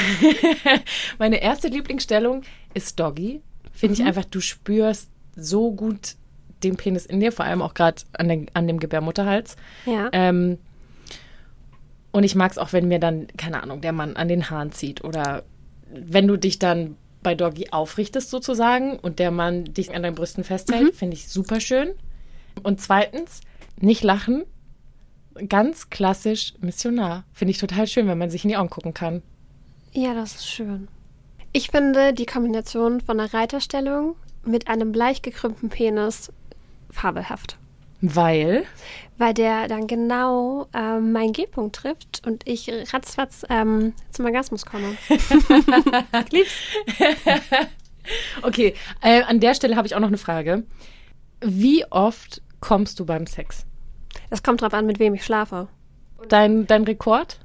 meine 1.18 1.42
erste 1.42 1.68
Lieblingsstellung 1.68 2.42
ist 2.72 2.98
Doggy. 2.98 3.40
Finde 3.72 3.94
ich 3.94 4.04
einfach, 4.04 4.24
du 4.24 4.40
spürst 4.40 5.10
so 5.36 5.72
gut 5.72 6.14
den 6.62 6.76
Penis 6.76 7.06
in 7.06 7.20
dir, 7.20 7.32
vor 7.32 7.44
allem 7.44 7.62
auch 7.62 7.74
gerade 7.74 8.02
an, 8.12 8.46
an 8.54 8.66
dem 8.66 8.78
Gebärmutterhals. 8.78 9.56
Ja. 9.86 10.08
Ähm, 10.12 10.58
und 12.14 12.22
ich 12.22 12.36
mag 12.36 12.52
es 12.52 12.58
auch, 12.58 12.72
wenn 12.72 12.86
mir 12.86 13.00
dann, 13.00 13.26
keine 13.36 13.60
Ahnung, 13.60 13.80
der 13.80 13.90
Mann 13.90 14.14
an 14.14 14.28
den 14.28 14.48
Haaren 14.48 14.70
zieht 14.70 15.02
oder 15.02 15.42
wenn 15.90 16.28
du 16.28 16.36
dich 16.36 16.60
dann 16.60 16.96
bei 17.24 17.34
Doggy 17.34 17.70
aufrichtest 17.72 18.30
sozusagen 18.30 19.00
und 19.00 19.18
der 19.18 19.32
Mann 19.32 19.64
dich 19.64 19.92
an 19.92 20.04
deinen 20.04 20.14
Brüsten 20.14 20.44
festhält, 20.44 20.94
finde 20.94 21.16
ich 21.16 21.28
super 21.28 21.58
schön. 21.58 21.90
Und 22.62 22.80
zweitens, 22.80 23.40
nicht 23.80 24.04
lachen, 24.04 24.44
ganz 25.48 25.90
klassisch 25.90 26.54
Missionar. 26.60 27.24
Finde 27.32 27.50
ich 27.50 27.58
total 27.58 27.88
schön, 27.88 28.06
wenn 28.06 28.18
man 28.18 28.30
sich 28.30 28.44
in 28.44 28.50
die 28.50 28.56
Augen 28.56 28.70
gucken 28.70 28.94
kann. 28.94 29.20
Ja, 29.92 30.14
das 30.14 30.36
ist 30.36 30.48
schön. 30.48 30.86
Ich 31.52 31.72
finde 31.72 32.14
die 32.14 32.26
Kombination 32.26 33.00
von 33.00 33.18
einer 33.18 33.34
Reiterstellung 33.34 34.14
mit 34.44 34.68
einem 34.68 34.94
leicht 34.94 35.24
gekrümmten 35.24 35.68
Penis 35.68 36.30
fabelhaft. 36.90 37.58
Weil, 38.06 38.66
Weil 39.16 39.32
der 39.32 39.66
dann 39.66 39.86
genau 39.86 40.68
ähm, 40.74 41.12
meinen 41.12 41.32
G-Punkt 41.32 41.76
trifft 41.76 42.20
und 42.26 42.46
ich 42.46 42.70
ratzfatz 42.92 43.46
ähm, 43.48 43.94
zum 44.10 44.26
Orgasmus 44.26 44.66
komme. 44.66 44.98
okay, 48.42 48.74
äh, 49.00 49.22
an 49.22 49.40
der 49.40 49.54
Stelle 49.54 49.76
habe 49.76 49.86
ich 49.86 49.94
auch 49.94 50.00
noch 50.00 50.08
eine 50.08 50.18
Frage. 50.18 50.64
Wie 51.40 51.86
oft 51.90 52.42
kommst 52.60 53.00
du 53.00 53.06
beim 53.06 53.26
Sex? 53.26 53.64
Das 54.28 54.42
kommt 54.42 54.60
drauf 54.60 54.74
an, 54.74 54.84
mit 54.84 54.98
wem 54.98 55.14
ich 55.14 55.24
schlafe. 55.24 55.68
Dein, 56.28 56.66
dein 56.66 56.84
Rekord? 56.84 57.40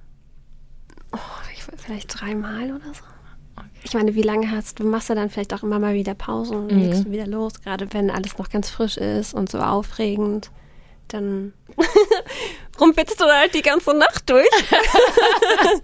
Oh, 1.13 1.17
ich, 1.53 1.63
vielleicht 1.77 2.19
dreimal 2.19 2.73
oder 2.73 2.93
so. 2.93 3.03
Ich 3.83 3.93
meine, 3.93 4.13
wie 4.15 4.21
lange 4.21 4.51
hast 4.51 4.79
du? 4.79 4.83
machst 4.85 5.09
ja 5.09 5.15
dann 5.15 5.29
vielleicht 5.29 5.53
auch 5.53 5.63
immer 5.63 5.79
mal 5.79 5.93
wieder 5.93 6.13
Pausen 6.13 6.57
und 6.57 6.71
Mhm. 6.71 6.81
legst 6.81 7.05
du 7.05 7.11
wieder 7.11 7.27
los, 7.27 7.53
gerade 7.61 7.87
wenn 7.93 8.09
alles 8.11 8.37
noch 8.37 8.49
ganz 8.49 8.69
frisch 8.69 8.97
ist 8.97 9.33
und 9.33 9.49
so 9.49 9.59
aufregend. 9.59 10.51
Dann 11.07 11.53
rumpelst 12.79 13.19
du 13.19 13.25
halt 13.25 13.55
die 13.55 13.61
ganze 13.63 13.93
Nacht 13.97 14.29
durch. 14.29 14.47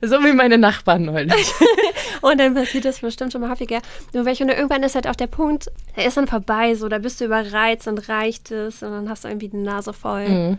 So 0.00 0.16
wie 0.24 0.32
meine 0.32 0.58
Nachbarn 0.58 1.04
neulich. 1.04 1.52
Und 2.22 2.38
dann 2.38 2.54
passiert 2.54 2.84
das 2.84 3.00
bestimmt 3.00 3.32
schon 3.32 3.40
mal 3.40 3.50
häufiger. 3.50 3.80
Nur 4.12 4.24
welche, 4.24 4.44
und 4.44 4.50
irgendwann 4.50 4.82
ist 4.82 4.94
halt 4.94 5.06
auch 5.08 5.16
der 5.16 5.26
Punkt, 5.28 5.70
der 5.96 6.06
ist 6.06 6.16
dann 6.16 6.26
vorbei, 6.28 6.74
so, 6.74 6.88
da 6.88 6.98
bist 6.98 7.20
du 7.20 7.24
überreizt 7.24 7.86
und 7.88 8.08
reicht 8.08 8.50
es 8.50 8.82
und 8.82 8.90
dann 8.90 9.08
hast 9.08 9.24
du 9.24 9.28
irgendwie 9.28 9.48
die 9.48 9.56
Nase 9.56 9.92
voll. 9.92 10.28
Mhm. 10.28 10.58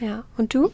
Ja. 0.00 0.24
Und 0.36 0.54
du? 0.54 0.72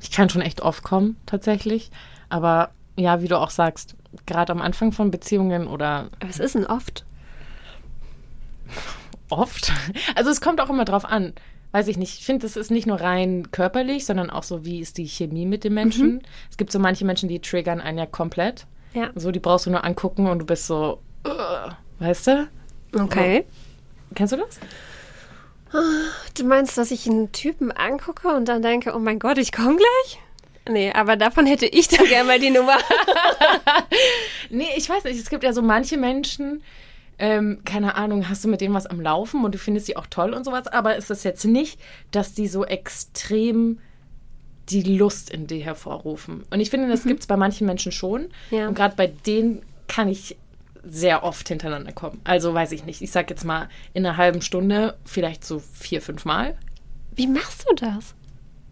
Ich 0.00 0.10
kann 0.10 0.28
schon 0.30 0.42
echt 0.42 0.60
oft 0.62 0.82
kommen, 0.82 1.16
tatsächlich. 1.26 1.90
Aber 2.28 2.70
ja, 2.96 3.22
wie 3.22 3.28
du 3.28 3.38
auch 3.38 3.50
sagst, 3.50 3.94
gerade 4.26 4.52
am 4.52 4.60
Anfang 4.60 4.92
von 4.92 5.10
Beziehungen 5.10 5.66
oder 5.66 6.08
es 6.28 6.38
ist 6.38 6.56
ein 6.56 6.66
oft. 6.66 7.04
oft. 9.30 9.72
Also 10.14 10.30
es 10.30 10.40
kommt 10.40 10.60
auch 10.60 10.70
immer 10.70 10.84
drauf 10.84 11.04
an. 11.04 11.32
Weiß 11.72 11.86
ich 11.88 11.98
nicht. 11.98 12.18
Ich 12.18 12.24
finde, 12.24 12.46
es 12.46 12.56
ist 12.56 12.70
nicht 12.70 12.86
nur 12.86 13.00
rein 13.00 13.50
körperlich, 13.50 14.06
sondern 14.06 14.30
auch 14.30 14.42
so, 14.42 14.64
wie 14.64 14.80
ist 14.80 14.96
die 14.96 15.06
Chemie 15.06 15.44
mit 15.44 15.64
dem 15.64 15.74
Menschen. 15.74 16.22
Es 16.50 16.56
gibt 16.56 16.72
so 16.72 16.78
manche 16.78 17.04
Menschen, 17.04 17.28
die 17.28 17.40
triggern 17.40 17.80
einen 17.80 17.98
ja 17.98 18.06
komplett. 18.06 18.66
Ja. 18.94 19.10
So, 19.14 19.30
die 19.30 19.38
brauchst 19.38 19.66
du 19.66 19.70
nur 19.70 19.84
angucken 19.84 20.26
und 20.28 20.38
du 20.38 20.46
bist 20.46 20.66
so, 20.66 21.02
"Ugh", 21.26 21.72
weißt 21.98 22.26
du? 22.26 22.48
Okay. 22.98 23.44
Kennst 24.14 24.32
du 24.32 24.38
das? 24.38 24.58
Du 26.34 26.44
meinst, 26.44 26.78
dass 26.78 26.90
ich 26.90 27.06
einen 27.06 27.30
Typen 27.32 27.70
angucke 27.70 28.28
und 28.28 28.48
dann 28.48 28.62
denke, 28.62 28.94
oh 28.96 28.98
mein 28.98 29.18
Gott, 29.18 29.36
ich 29.36 29.52
komme 29.52 29.76
gleich? 29.76 30.18
Nee, 30.68 30.92
aber 30.92 31.16
davon 31.16 31.46
hätte 31.46 31.66
ich 31.66 31.88
dann 31.88 32.06
gerne 32.06 32.26
mal 32.26 32.40
die 32.40 32.50
Nummer. 32.50 32.76
Nee, 34.50 34.68
ich 34.76 34.88
weiß 34.88 35.04
nicht. 35.04 35.18
Es 35.18 35.28
gibt 35.28 35.44
ja 35.44 35.52
so 35.52 35.60
manche 35.60 35.98
Menschen, 35.98 36.62
ähm, 37.18 37.60
keine 37.64 37.96
Ahnung, 37.96 38.28
hast 38.28 38.44
du 38.44 38.48
mit 38.48 38.60
denen 38.60 38.74
was 38.74 38.86
am 38.86 39.00
Laufen 39.00 39.44
und 39.44 39.54
du 39.54 39.58
findest 39.58 39.86
sie 39.86 39.96
auch 39.96 40.06
toll 40.06 40.32
und 40.32 40.44
sowas, 40.44 40.68
aber 40.68 40.96
ist 40.96 41.10
es 41.10 41.24
jetzt 41.24 41.44
nicht, 41.44 41.78
dass 42.12 42.32
die 42.32 42.48
so 42.48 42.64
extrem 42.64 43.78
die 44.70 44.82
Lust 44.82 45.30
in 45.30 45.46
dir 45.46 45.62
hervorrufen. 45.62 46.44
Und 46.50 46.60
ich 46.60 46.70
finde, 46.70 46.88
das 46.88 47.04
gibt 47.04 47.20
es 47.20 47.26
bei 47.26 47.36
manchen 47.36 47.66
Menschen 47.66 47.92
schon. 47.92 48.28
Ja. 48.50 48.68
Und 48.68 48.74
gerade 48.74 48.96
bei 48.96 49.06
denen 49.06 49.62
kann 49.86 50.08
ich 50.08 50.36
sehr 50.84 51.24
oft 51.24 51.48
hintereinander 51.48 51.92
kommen. 51.92 52.20
Also 52.24 52.54
weiß 52.54 52.72
ich 52.72 52.84
nicht. 52.84 53.02
Ich 53.02 53.10
sag 53.10 53.30
jetzt 53.30 53.44
mal 53.44 53.68
in 53.94 54.06
einer 54.06 54.16
halben 54.16 54.42
Stunde 54.42 54.96
vielleicht 55.04 55.44
so 55.44 55.62
vier, 55.74 56.00
fünf 56.02 56.24
Mal. 56.24 56.56
Wie 57.14 57.26
machst 57.26 57.66
du 57.68 57.74
das? 57.74 58.14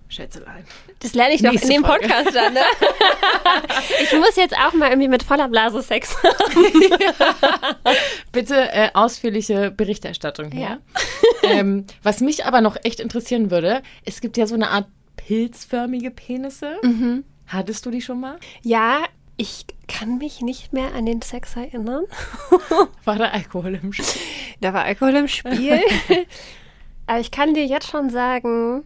Schätzelein. 0.08 0.64
Das 1.00 1.14
lerne 1.14 1.34
ich 1.34 1.42
doch 1.42 1.50
Nächste 1.50 1.68
in 1.68 1.82
dem 1.82 1.84
Folge. 1.84 2.08
Podcast 2.08 2.34
dann, 2.34 2.54
ne? 2.54 2.60
ich 4.02 4.12
muss 4.12 4.36
jetzt 4.36 4.56
auch 4.56 4.72
mal 4.72 4.88
irgendwie 4.90 5.08
mit 5.08 5.22
voller 5.22 5.48
Blase 5.48 5.82
Sex 5.82 6.16
haben. 6.22 6.66
Bitte 8.32 8.72
äh, 8.72 8.90
ausführliche 8.94 9.70
Berichterstattung 9.70 10.52
hier. 10.52 10.80
ähm, 11.42 11.86
was 12.02 12.20
mich 12.20 12.44
aber 12.44 12.60
noch 12.60 12.76
echt 12.84 13.00
interessieren 13.00 13.50
würde, 13.50 13.82
es 14.04 14.20
gibt 14.20 14.36
ja 14.36 14.46
so 14.46 14.54
eine 14.54 14.70
Art 14.70 14.86
pilzförmige 15.16 16.10
Penisse. 16.10 16.76
Hattest 17.46 17.86
du 17.86 17.90
die 17.90 18.02
schon 18.02 18.20
mal? 18.20 18.38
Ja, 18.62 19.04
ich 19.36 19.66
kann 19.88 20.18
mich 20.18 20.40
nicht 20.40 20.72
mehr 20.72 20.94
an 20.94 21.06
den 21.06 21.22
Sex 21.22 21.56
erinnern. 21.56 22.04
War 23.04 23.16
da 23.16 23.26
Alkohol 23.26 23.74
im 23.74 23.92
Spiel? 23.92 24.22
Da 24.60 24.72
war 24.72 24.84
Alkohol 24.84 25.14
im 25.16 25.28
Spiel. 25.28 25.80
Aber 27.06 27.20
ich 27.20 27.30
kann 27.30 27.54
dir 27.54 27.66
jetzt 27.66 27.88
schon 27.88 28.10
sagen, 28.10 28.84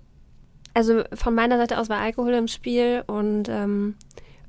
also 0.74 1.02
von 1.14 1.34
meiner 1.34 1.58
Seite 1.58 1.78
aus 1.78 1.88
war 1.88 1.98
Alkohol 1.98 2.34
im 2.34 2.48
Spiel 2.48 3.02
und 3.06 3.48
ähm, 3.48 3.96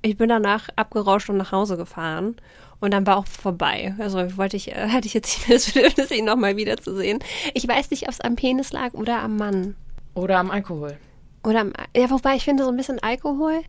ich 0.02 0.18
bin 0.18 0.30
danach 0.30 0.70
abgerauscht 0.76 1.30
und 1.30 1.38
nach 1.38 1.52
Hause 1.52 1.78
gefahren. 1.78 2.36
Und 2.80 2.92
dann 2.92 3.06
war 3.06 3.18
auch 3.18 3.28
vorbei. 3.28 3.94
Also 4.00 4.38
wollte 4.38 4.58
ich, 4.58 4.72
äh, 4.72 4.88
hatte 4.92 5.08
ich 5.08 5.14
jetzt 5.14 5.38
nicht 5.38 5.48
mehr 5.48 5.58
das 5.58 5.72
Bedürfnis, 5.72 6.12
ihn 6.12 6.26
nochmal 6.26 6.58
wiederzusehen. 6.58 7.20
Ich 7.54 7.68
weiß 7.68 7.92
nicht, 7.92 8.04
ob 8.04 8.10
es 8.10 8.22
am 8.22 8.36
Penis 8.36 8.72
lag 8.72 8.94
oder 8.94 9.20
am 9.20 9.38
Mann. 9.38 9.76
Oder 10.16 10.40
am 10.40 10.52
Alkohol? 10.52 10.98
Oder 11.44 11.62
am, 11.62 11.74
ja, 11.96 12.10
wobei 12.10 12.36
ich 12.36 12.44
finde 12.44 12.64
so 12.64 12.70
ein 12.70 12.78
bisschen 12.78 13.00
Alkohol. 13.00 13.62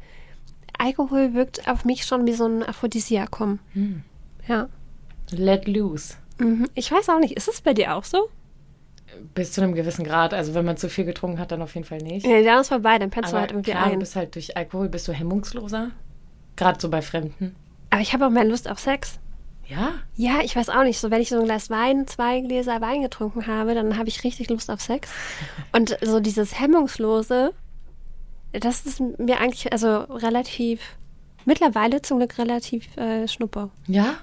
Alkohol 0.79 1.35
wirkt 1.35 1.69
auf 1.69 1.85
mich 1.85 2.05
schon 2.05 2.27
wie 2.27 2.33
so 2.33 2.47
ein 2.47 2.62
Aphrodisiakum. 2.62 3.59
Ja. 4.49 4.69
Let 5.31 5.69
loose. 5.69 6.15
Mhm. 6.38 6.69
Ich 6.75 6.91
weiß 6.91 7.09
auch 7.11 7.21
nicht, 7.21 7.37
ist 7.37 7.49
es 7.49 7.61
bei 7.61 7.75
dir 7.75 7.95
auch 7.95 8.05
so? 8.05 8.29
Bis 9.35 9.53
zu 9.53 9.62
einem 9.62 9.75
gewissen 9.75 10.05
Grad. 10.05 10.35
Also 10.35 10.55
wenn 10.55 10.64
man 10.64 10.77
zu 10.77 10.88
viel 10.88 11.05
getrunken 11.05 11.38
hat, 11.38 11.53
dann 11.53 11.62
auf 11.62 11.75
jeden 11.75 11.87
Fall 11.87 11.98
nicht. 11.98 12.27
Ja, 12.27 12.42
dann 12.42 12.61
ist 12.61 12.68
vorbei, 12.68 12.98
dann 12.98 13.11
pennst 13.11 13.33
du 13.33 13.37
halt 13.38 13.51
irgendwie 13.51 13.70
klar, 13.70 13.87
du 13.87 13.92
ein. 13.92 13.98
bist 13.98 14.16
halt 14.16 14.35
durch 14.35 14.57
Alkohol 14.57 14.88
bist 14.88 15.09
du 15.09 15.12
hemmungsloser. 15.12 15.90
Gerade 16.57 16.81
so 16.81 16.88
bei 16.88 17.03
Fremden. 17.03 17.55
Aber 17.90 18.01
ich 18.01 18.12
habe 18.12 18.27
auch 18.27 18.31
mehr 18.31 18.44
Lust 18.44 18.68
auf 18.70 18.79
Sex. 18.79 19.18
Ja? 19.66 19.94
Ja, 20.16 20.40
ich 20.42 20.57
weiß 20.57 20.68
auch 20.68 20.83
nicht. 20.83 20.98
So, 20.98 21.11
wenn 21.11 21.22
ich 21.22 21.29
so 21.29 21.38
ein 21.38 21.44
Glas 21.44 21.70
Wein, 21.70 22.07
zwei 22.07 22.40
Gläser 22.40 22.81
Wein 22.81 23.03
getrunken 23.03 23.46
habe, 23.46 23.75
dann 23.75 23.96
habe 23.98 24.09
ich 24.09 24.25
richtig 24.25 24.51
Lust 24.51 24.70
auf 24.70 24.81
Sex. 24.81 25.11
Und 25.72 25.96
so 26.03 26.20
dieses 26.20 26.61
Hemmungslose, 26.61 27.53
das 28.53 28.85
ist 28.85 29.01
mir 29.01 29.40
eigentlich, 29.40 29.72
also 29.72 30.01
relativ, 30.01 30.81
mittlerweile 31.44 32.03
zum 32.03 32.18
Glück 32.18 32.38
relativ 32.38 32.96
äh, 32.96 33.27
schnuppe. 33.29 33.70
Ja? 33.87 34.16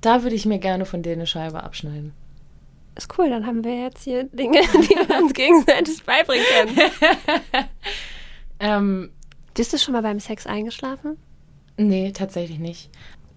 Da 0.00 0.22
würde 0.22 0.36
ich 0.36 0.46
mir 0.46 0.58
gerne 0.58 0.86
von 0.86 1.02
dir 1.02 1.12
eine 1.12 1.26
Scheibe 1.26 1.62
abschneiden. 1.62 2.12
Ist 2.96 3.18
cool, 3.18 3.28
dann 3.28 3.46
haben 3.46 3.62
wir 3.62 3.78
jetzt 3.78 4.02
hier 4.04 4.24
Dinge, 4.24 4.60
die 4.72 5.08
wir 5.08 5.18
uns 5.22 5.32
gegenseitig 5.34 6.02
beibringen 6.04 6.46
können. 6.54 6.90
Ähm, 8.58 9.10
Bist 9.52 9.74
du 9.74 9.78
schon 9.78 9.92
mal 9.92 10.00
beim 10.02 10.18
Sex 10.18 10.46
eingeschlafen? 10.46 11.18
nee, 11.76 12.10
tatsächlich 12.12 12.58
nicht. 12.58 12.88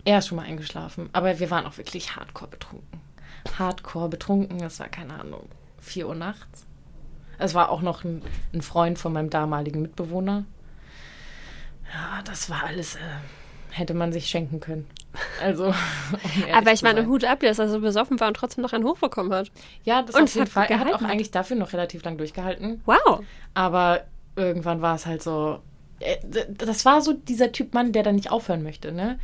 Er 0.05 0.19
ist 0.19 0.27
schon 0.27 0.37
mal 0.37 0.45
eingeschlafen. 0.45 1.09
Aber 1.11 1.39
wir 1.39 1.51
waren 1.51 1.65
auch 1.65 1.77
wirklich 1.77 2.15
hardcore 2.15 2.49
betrunken. 2.49 3.01
Hardcore 3.57 4.07
betrunken. 4.07 4.63
Es 4.63 4.79
war, 4.79 4.87
keine 4.87 5.19
Ahnung, 5.19 5.49
4 5.81 6.07
Uhr 6.07 6.15
nachts. 6.15 6.65
Es 7.37 7.53
war 7.53 7.69
auch 7.69 7.81
noch 7.81 8.05
ein, 8.05 8.21
ein 8.53 8.61
Freund 8.61 8.97
von 8.97 9.11
meinem 9.11 9.29
damaligen 9.29 9.81
Mitbewohner. 9.81 10.45
Ja, 11.93 12.21
das 12.23 12.49
war 12.49 12.63
alles, 12.63 12.95
äh, 12.95 12.99
hätte 13.71 13.93
man 13.93 14.11
sich 14.11 14.27
schenken 14.27 14.59
können. 14.59 14.87
Also, 15.43 15.65
um 15.67 15.73
Aber 16.53 16.71
ich 16.71 16.83
meine. 16.83 17.07
Hut 17.07 17.25
ab, 17.25 17.39
dass 17.39 17.57
er 17.57 17.67
so 17.67 17.79
besoffen 17.79 18.19
war 18.19 18.27
und 18.27 18.35
trotzdem 18.35 18.61
noch 18.61 18.73
einen 18.73 18.83
hochbekommen 18.83 19.33
hat. 19.33 19.51
Ja, 19.83 20.03
das 20.03 20.15
Und 20.15 20.23
auf 20.23 20.33
jeden 20.35 20.45
hat 20.45 20.49
Fall. 20.51 20.67
Er 20.69 20.79
hat 20.79 20.93
auch 20.93 21.01
eigentlich 21.01 21.31
dafür 21.31 21.57
noch 21.57 21.73
relativ 21.73 22.03
lang 22.03 22.17
durchgehalten. 22.17 22.81
Wow. 22.85 23.21
Aber 23.55 24.01
irgendwann 24.35 24.81
war 24.81 24.95
es 24.95 25.05
halt 25.07 25.23
so. 25.23 25.59
äh, 25.99 26.17
Das 26.53 26.85
war 26.85 27.01
so 27.01 27.13
dieser 27.13 27.51
Typ 27.51 27.73
Mann, 27.73 27.91
der 27.91 28.03
dann 28.03 28.15
nicht 28.15 28.31
aufhören 28.31 28.61
möchte, 28.61 28.91
ne? 28.91 29.17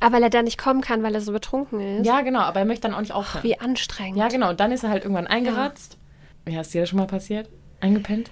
Aber 0.00 0.16
weil 0.16 0.22
er 0.24 0.30
da 0.30 0.42
nicht 0.42 0.58
kommen 0.58 0.82
kann, 0.82 1.02
weil 1.02 1.14
er 1.14 1.20
so 1.22 1.32
betrunken 1.32 1.80
ist. 1.80 2.06
Ja, 2.06 2.20
genau, 2.20 2.40
aber 2.40 2.60
er 2.60 2.66
möchte 2.66 2.82
dann 2.88 2.94
auch 2.94 3.00
nicht 3.00 3.12
aufhören. 3.12 3.42
Wie 3.44 3.58
anstrengend. 3.58 4.18
Ja, 4.18 4.28
genau. 4.28 4.50
Und 4.50 4.60
dann 4.60 4.72
ist 4.72 4.82
er 4.84 4.90
halt 4.90 5.04
irgendwann 5.04 5.26
eingeratzt. 5.26 5.96
Ja, 6.48 6.60
ist 6.60 6.74
dir 6.74 6.82
das 6.82 6.90
schon 6.90 6.98
mal 6.98 7.06
passiert? 7.06 7.48
Eingepennt? 7.80 8.30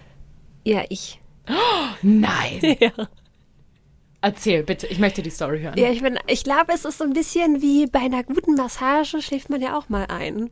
Ja, 0.64 0.82
ich. 0.90 1.20
Nein. 2.02 2.60
Ja. 2.80 2.90
Erzähl, 4.20 4.64
bitte. 4.64 4.86
Ich 4.88 4.98
möchte 4.98 5.22
die 5.22 5.30
Story 5.30 5.60
hören. 5.60 5.78
Ja, 5.78 5.90
ich 5.90 6.02
bin, 6.02 6.18
ich 6.26 6.42
glaube, 6.42 6.72
es 6.74 6.84
ist 6.84 6.98
so 6.98 7.04
ein 7.04 7.12
bisschen 7.12 7.62
wie 7.62 7.86
bei 7.86 8.00
einer 8.00 8.24
guten 8.24 8.54
Massage 8.54 9.22
schläft 9.22 9.48
man 9.48 9.60
ja 9.60 9.78
auch 9.78 9.88
mal 9.88 10.06
ein. 10.08 10.50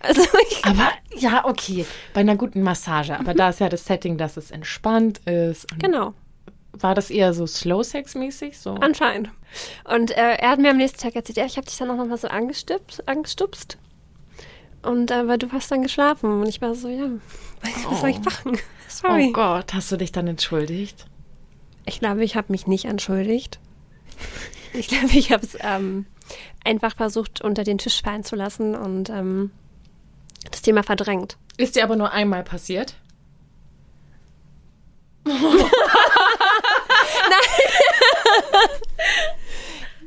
Also 0.00 0.22
ich, 0.50 0.64
Aber 0.64 0.90
ja, 1.16 1.44
okay. 1.46 1.86
Bei 2.12 2.20
einer 2.20 2.36
guten 2.36 2.62
Massage. 2.62 3.18
Aber 3.18 3.34
da 3.34 3.48
ist 3.48 3.60
ja 3.60 3.68
das 3.68 3.86
Setting, 3.86 4.18
dass 4.18 4.36
es 4.36 4.50
entspannt 4.50 5.18
ist. 5.26 5.66
Genau, 5.78 6.12
War 6.72 6.94
das 6.94 7.10
eher 7.10 7.32
so 7.32 7.46
Slow-Sex-mäßig? 7.46 8.58
So? 8.58 8.74
anscheinend. 8.74 9.30
Und 9.84 10.10
äh, 10.10 10.36
er 10.36 10.50
hat 10.50 10.58
mir 10.58 10.70
am 10.70 10.76
nächsten 10.76 11.00
Tag 11.00 11.16
erzählt, 11.16 11.38
ja, 11.38 11.46
ich 11.46 11.56
habe 11.56 11.66
dich 11.66 11.78
dann 11.78 11.90
auch 11.90 11.96
noch 11.96 12.06
mal 12.06 12.18
so 12.18 12.28
angestupst, 12.28 13.08
angestupst. 13.08 13.78
Und 14.82 15.10
aber 15.10 15.38
du 15.38 15.50
hast 15.50 15.70
dann 15.70 15.82
geschlafen 15.82 16.42
und 16.42 16.48
ich 16.48 16.60
war 16.60 16.74
so, 16.74 16.88
ja, 16.88 17.08
was 17.88 18.00
soll 18.00 18.10
ich 18.10 18.20
machen? 18.20 18.58
Sorry. 18.88 19.28
Oh 19.30 19.32
Gott, 19.32 19.74
hast 19.74 19.90
du 19.90 19.96
dich 19.96 20.12
dann 20.12 20.28
entschuldigt? 20.28 21.06
Ich 21.88 22.00
glaube, 22.00 22.22
ich 22.22 22.36
habe 22.36 22.52
mich 22.52 22.66
nicht 22.66 22.84
entschuldigt. 22.84 23.58
Ich 24.74 24.88
glaube, 24.88 25.08
ich 25.14 25.32
habe 25.32 25.44
es 25.44 25.56
ähm, 25.60 26.04
einfach 26.62 26.94
versucht, 26.94 27.40
unter 27.40 27.64
den 27.64 27.78
Tisch 27.78 28.02
fallen 28.02 28.24
zu 28.24 28.36
lassen 28.36 28.74
und 28.74 29.08
ähm, 29.08 29.50
das 30.50 30.60
Thema 30.62 30.82
verdrängt. 30.82 31.38
Ist 31.56 31.76
dir 31.76 31.84
aber 31.84 31.96
nur 31.96 32.12
einmal 32.12 32.44
passiert? 32.44 32.94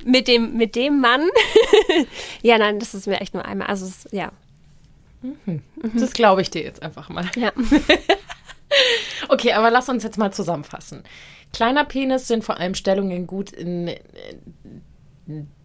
Mit 0.04 0.28
dem, 0.28 0.58
mit 0.58 0.76
dem 0.76 1.00
Mann. 1.00 1.30
ja, 2.42 2.58
nein, 2.58 2.80
das 2.80 2.96
ist 2.96 3.06
mir 3.06 3.22
echt 3.22 3.36
nur 3.36 3.46
einmal. 3.46 3.68
Also, 3.68 3.86
es, 3.86 4.08
ja. 4.12 4.32
Das 5.94 6.14
glaube 6.14 6.42
ich 6.42 6.50
dir 6.50 6.64
jetzt 6.64 6.82
einfach 6.82 7.10
mal. 7.10 7.30
ja. 7.36 7.52
Okay, 9.28 9.54
aber 9.54 9.70
lass 9.70 9.90
uns 9.90 10.04
jetzt 10.04 10.18
mal 10.18 10.32
zusammenfassen. 10.32 11.04
Kleiner 11.54 11.84
Penis 11.86 12.28
sind 12.28 12.44
vor 12.44 12.58
allem 12.58 12.76
Stellungen 12.76 13.28
gut, 13.28 13.52
in 13.52 13.92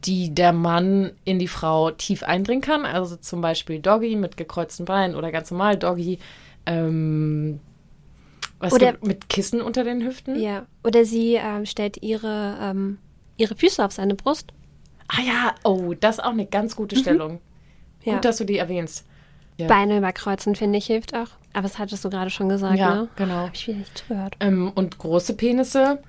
die 0.04 0.34
der 0.34 0.52
Mann 0.52 1.12
in 1.24 1.38
die 1.38 1.48
Frau 1.48 1.90
tief 1.90 2.22
eindringen 2.22 2.60
kann. 2.62 2.84
Also 2.84 3.16
zum 3.16 3.40
Beispiel 3.40 3.80
Doggy 3.80 4.16
mit 4.16 4.36
gekreuzten 4.36 4.84
Beinen 4.84 5.16
oder 5.16 5.32
ganz 5.32 5.50
normal 5.50 5.76
Doggy. 5.76 6.18
Ähm, 6.66 7.60
was 8.58 8.72
Oder- 8.72 8.92
gibt- 8.92 9.06
mit 9.06 9.28
Kissen 9.28 9.60
unter 9.60 9.84
den 9.84 10.02
Hüften. 10.04 10.38
ja. 10.38 10.66
Oder 10.84 11.04
sie 11.04 11.34
ähm, 11.34 11.66
stellt 11.66 12.02
ihre, 12.02 12.58
ähm, 12.60 12.98
ihre 13.36 13.54
Füße 13.54 13.84
auf 13.84 13.92
seine 13.92 14.14
Brust. 14.14 14.52
Ah 15.08 15.22
ja, 15.22 15.54
oh, 15.64 15.94
das 15.98 16.16
ist 16.18 16.24
auch 16.24 16.30
eine 16.32 16.46
ganz 16.46 16.74
gute 16.76 16.96
Stellung. 16.96 17.34
Mhm. 17.34 17.38
Ja. 18.04 18.14
Gut, 18.14 18.24
dass 18.24 18.36
du 18.38 18.44
die 18.44 18.58
erwähnst. 18.58 19.05
Ja. 19.58 19.66
Beine 19.68 19.98
überkreuzen, 19.98 20.54
finde 20.54 20.78
ich, 20.78 20.86
hilft 20.86 21.14
auch. 21.14 21.28
Aber 21.52 21.62
das 21.62 21.78
hattest 21.78 22.04
du 22.04 22.10
gerade 22.10 22.30
schon 22.30 22.48
gesagt, 22.48 22.78
Ja, 22.78 22.94
ne? 22.94 23.08
genau. 23.16 23.34
Habe 23.34 23.50
ich 23.54 23.66
wieder 23.66 23.78
nicht 23.78 23.96
zugehört. 23.98 24.36
Ähm, 24.40 24.70
und 24.74 24.98
große 24.98 25.34
Penisse 25.34 26.02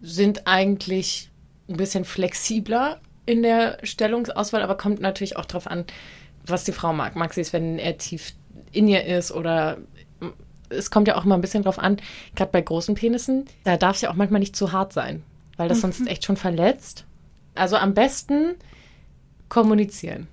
sind 0.00 0.46
eigentlich 0.46 1.30
ein 1.68 1.76
bisschen 1.76 2.04
flexibler 2.04 3.00
in 3.26 3.42
der 3.42 3.78
Stellungsauswahl, 3.82 4.62
aber 4.62 4.76
kommt 4.76 5.00
natürlich 5.00 5.36
auch 5.36 5.46
darauf 5.46 5.66
an, 5.66 5.84
was 6.46 6.64
die 6.64 6.72
Frau 6.72 6.92
mag. 6.92 7.16
Mag 7.16 7.32
sie 7.32 7.40
es, 7.40 7.52
wenn 7.52 7.78
er 7.78 7.98
tief 7.98 8.34
in 8.70 8.86
ihr 8.86 9.04
ist 9.04 9.32
oder 9.32 9.78
es 10.68 10.90
kommt 10.90 11.08
ja 11.08 11.16
auch 11.16 11.24
immer 11.24 11.36
ein 11.36 11.40
bisschen 11.40 11.62
drauf 11.62 11.78
an, 11.78 11.96
gerade 12.34 12.50
bei 12.50 12.60
großen 12.60 12.94
Penissen, 12.94 13.46
da 13.64 13.76
darf 13.76 13.96
es 13.96 14.02
ja 14.02 14.10
auch 14.10 14.14
manchmal 14.14 14.40
nicht 14.40 14.56
zu 14.56 14.72
hart 14.72 14.92
sein, 14.92 15.22
weil 15.56 15.68
das 15.68 15.80
sonst 15.80 16.06
echt 16.06 16.24
schon 16.24 16.36
verletzt. 16.36 17.06
Also 17.54 17.76
am 17.76 17.94
besten 17.94 18.54
kommunizieren. 19.48 20.26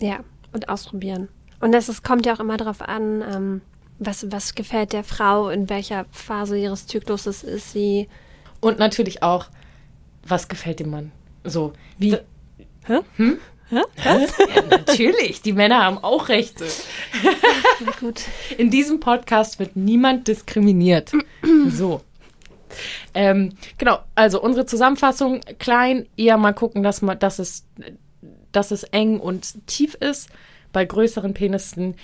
Ja, 0.00 0.20
und 0.52 0.68
ausprobieren. 0.68 1.28
Und 1.62 1.72
das 1.72 1.88
ist, 1.88 2.02
kommt 2.04 2.26
ja 2.26 2.34
auch 2.34 2.40
immer 2.40 2.56
darauf 2.58 2.82
an, 2.82 3.22
ähm, 3.22 3.60
was, 3.98 4.30
was 4.30 4.54
gefällt 4.54 4.92
der 4.92 5.04
Frau, 5.04 5.48
in 5.48 5.70
welcher 5.70 6.06
Phase 6.10 6.58
ihres 6.58 6.86
Zykluses 6.88 7.44
ist 7.44 7.72
sie. 7.72 8.08
Und 8.60 8.78
natürlich 8.78 9.22
auch, 9.22 9.46
was 10.26 10.48
gefällt 10.48 10.80
dem 10.80 10.90
Mann? 10.90 11.12
So. 11.44 11.72
Wie? 11.98 12.10
Da- 12.10 12.20
Hä? 12.86 13.00
Ja, 13.70 13.86
natürlich, 14.68 15.40
die 15.40 15.54
Männer 15.54 15.82
haben 15.82 15.96
auch 15.96 16.28
Rechte. 16.28 16.66
Na 17.82 17.90
gut. 18.00 18.20
In 18.58 18.70
diesem 18.70 19.00
Podcast 19.00 19.58
wird 19.58 19.76
niemand 19.76 20.28
diskriminiert. 20.28 21.12
So. 21.68 22.02
Ähm, 23.14 23.50
genau, 23.78 24.00
also 24.14 24.42
unsere 24.42 24.66
Zusammenfassung 24.66 25.40
klein, 25.58 26.06
eher 26.18 26.36
mal 26.36 26.52
gucken, 26.52 26.82
dass, 26.82 27.00
man, 27.02 27.18
dass, 27.18 27.38
es, 27.38 27.64
dass 28.52 28.72
es 28.72 28.82
eng 28.84 29.20
und 29.20 29.66
tief 29.66 29.94
ist. 29.94 30.28
Bei 30.72 30.84
größeren 30.84 31.34
Penissen 31.34 31.96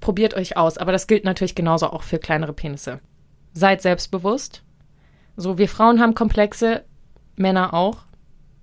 probiert 0.00 0.34
euch 0.34 0.56
aus, 0.56 0.78
aber 0.78 0.92
das 0.92 1.06
gilt 1.06 1.24
natürlich 1.24 1.54
genauso 1.54 1.88
auch 1.88 2.02
für 2.02 2.18
kleinere 2.18 2.52
Penisse. 2.52 3.00
Seid 3.54 3.82
selbstbewusst. 3.82 4.62
So, 5.36 5.58
wir 5.58 5.68
Frauen 5.68 6.00
haben 6.00 6.14
Komplexe, 6.14 6.84
Männer 7.36 7.74
auch. 7.74 7.98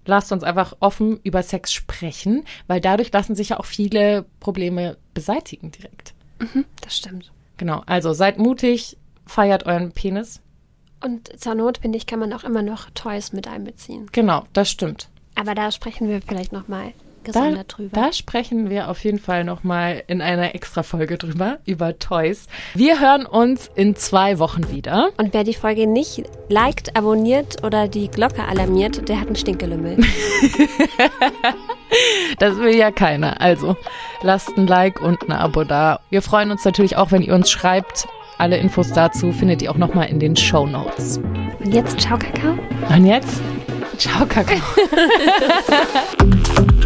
Lasst 0.05 0.31
uns 0.31 0.43
einfach 0.43 0.75
offen 0.79 1.19
über 1.23 1.43
Sex 1.43 1.71
sprechen, 1.71 2.45
weil 2.67 2.81
dadurch 2.81 3.11
lassen 3.11 3.35
sich 3.35 3.49
ja 3.49 3.59
auch 3.59 3.65
viele 3.65 4.25
Probleme 4.39 4.97
beseitigen 5.13 5.71
direkt. 5.71 6.13
Das 6.81 6.97
stimmt. 6.97 7.31
Genau, 7.57 7.83
also 7.85 8.13
seid 8.13 8.37
mutig, 8.37 8.97
feiert 9.25 9.65
euren 9.65 9.91
Penis. 9.91 10.41
Und 11.03 11.39
zur 11.39 11.55
Not, 11.55 11.79
finde 11.79 11.97
ich, 11.97 12.07
kann 12.07 12.19
man 12.19 12.33
auch 12.33 12.43
immer 12.43 12.61
noch 12.61 12.89
Toys 12.91 13.33
mit 13.33 13.47
einbeziehen. 13.47 14.07
Genau, 14.11 14.45
das 14.53 14.69
stimmt. 14.69 15.09
Aber 15.35 15.55
da 15.55 15.71
sprechen 15.71 16.09
wir 16.09 16.21
vielleicht 16.21 16.51
nochmal 16.51 16.93
Da, 17.23 17.31
gesondert 17.31 17.77
drüber. 17.77 18.01
da 18.01 18.13
sprechen 18.13 18.69
wir 18.69 18.89
auf 18.89 19.03
jeden 19.03 19.19
Fall 19.19 19.43
nochmal 19.43 20.03
in 20.07 20.21
einer 20.21 20.55
extra 20.55 20.83
Folge 20.83 21.17
drüber, 21.17 21.57
über 21.65 21.99
Toys. 21.99 22.47
Wir 22.73 22.99
hören 22.99 23.25
uns 23.25 23.69
in 23.75 23.95
zwei 23.95 24.39
Wochen 24.39 24.71
wieder. 24.71 25.09
Und 25.17 25.33
wer 25.33 25.43
die 25.43 25.53
Folge 25.53 25.87
nicht 25.87 26.23
liked, 26.47 26.95
abonniert 26.95 27.63
oder 27.63 27.87
die 27.87 28.07
Glocke 28.07 28.43
alarmiert, 28.45 29.07
der 29.09 29.19
hat 29.19 29.27
einen 29.27 29.35
Stinkelümmel. 29.35 29.97
Das 32.37 32.57
will 32.57 32.75
ja 32.75 32.91
keiner. 32.91 33.41
Also 33.41 33.75
lasst 34.21 34.55
ein 34.57 34.67
Like 34.67 35.01
und 35.01 35.23
ein 35.23 35.31
Abo 35.31 35.63
da. 35.63 35.99
Wir 36.09 36.21
freuen 36.21 36.51
uns 36.51 36.63
natürlich 36.63 36.97
auch, 36.97 37.11
wenn 37.11 37.21
ihr 37.21 37.33
uns 37.33 37.49
schreibt. 37.49 38.07
Alle 38.37 38.57
Infos 38.57 38.93
dazu 38.93 39.31
findet 39.31 39.61
ihr 39.61 39.71
auch 39.71 39.77
nochmal 39.77 40.07
in 40.07 40.19
den 40.19 40.35
Show 40.35 40.65
Notes. 40.65 41.19
Und 41.59 41.73
jetzt 41.73 41.99
ciao, 41.99 42.17
Kakao. 42.17 42.57
Und 42.89 43.05
jetzt, 43.05 43.41
ciao, 43.97 44.25
Kakao. 44.25 44.59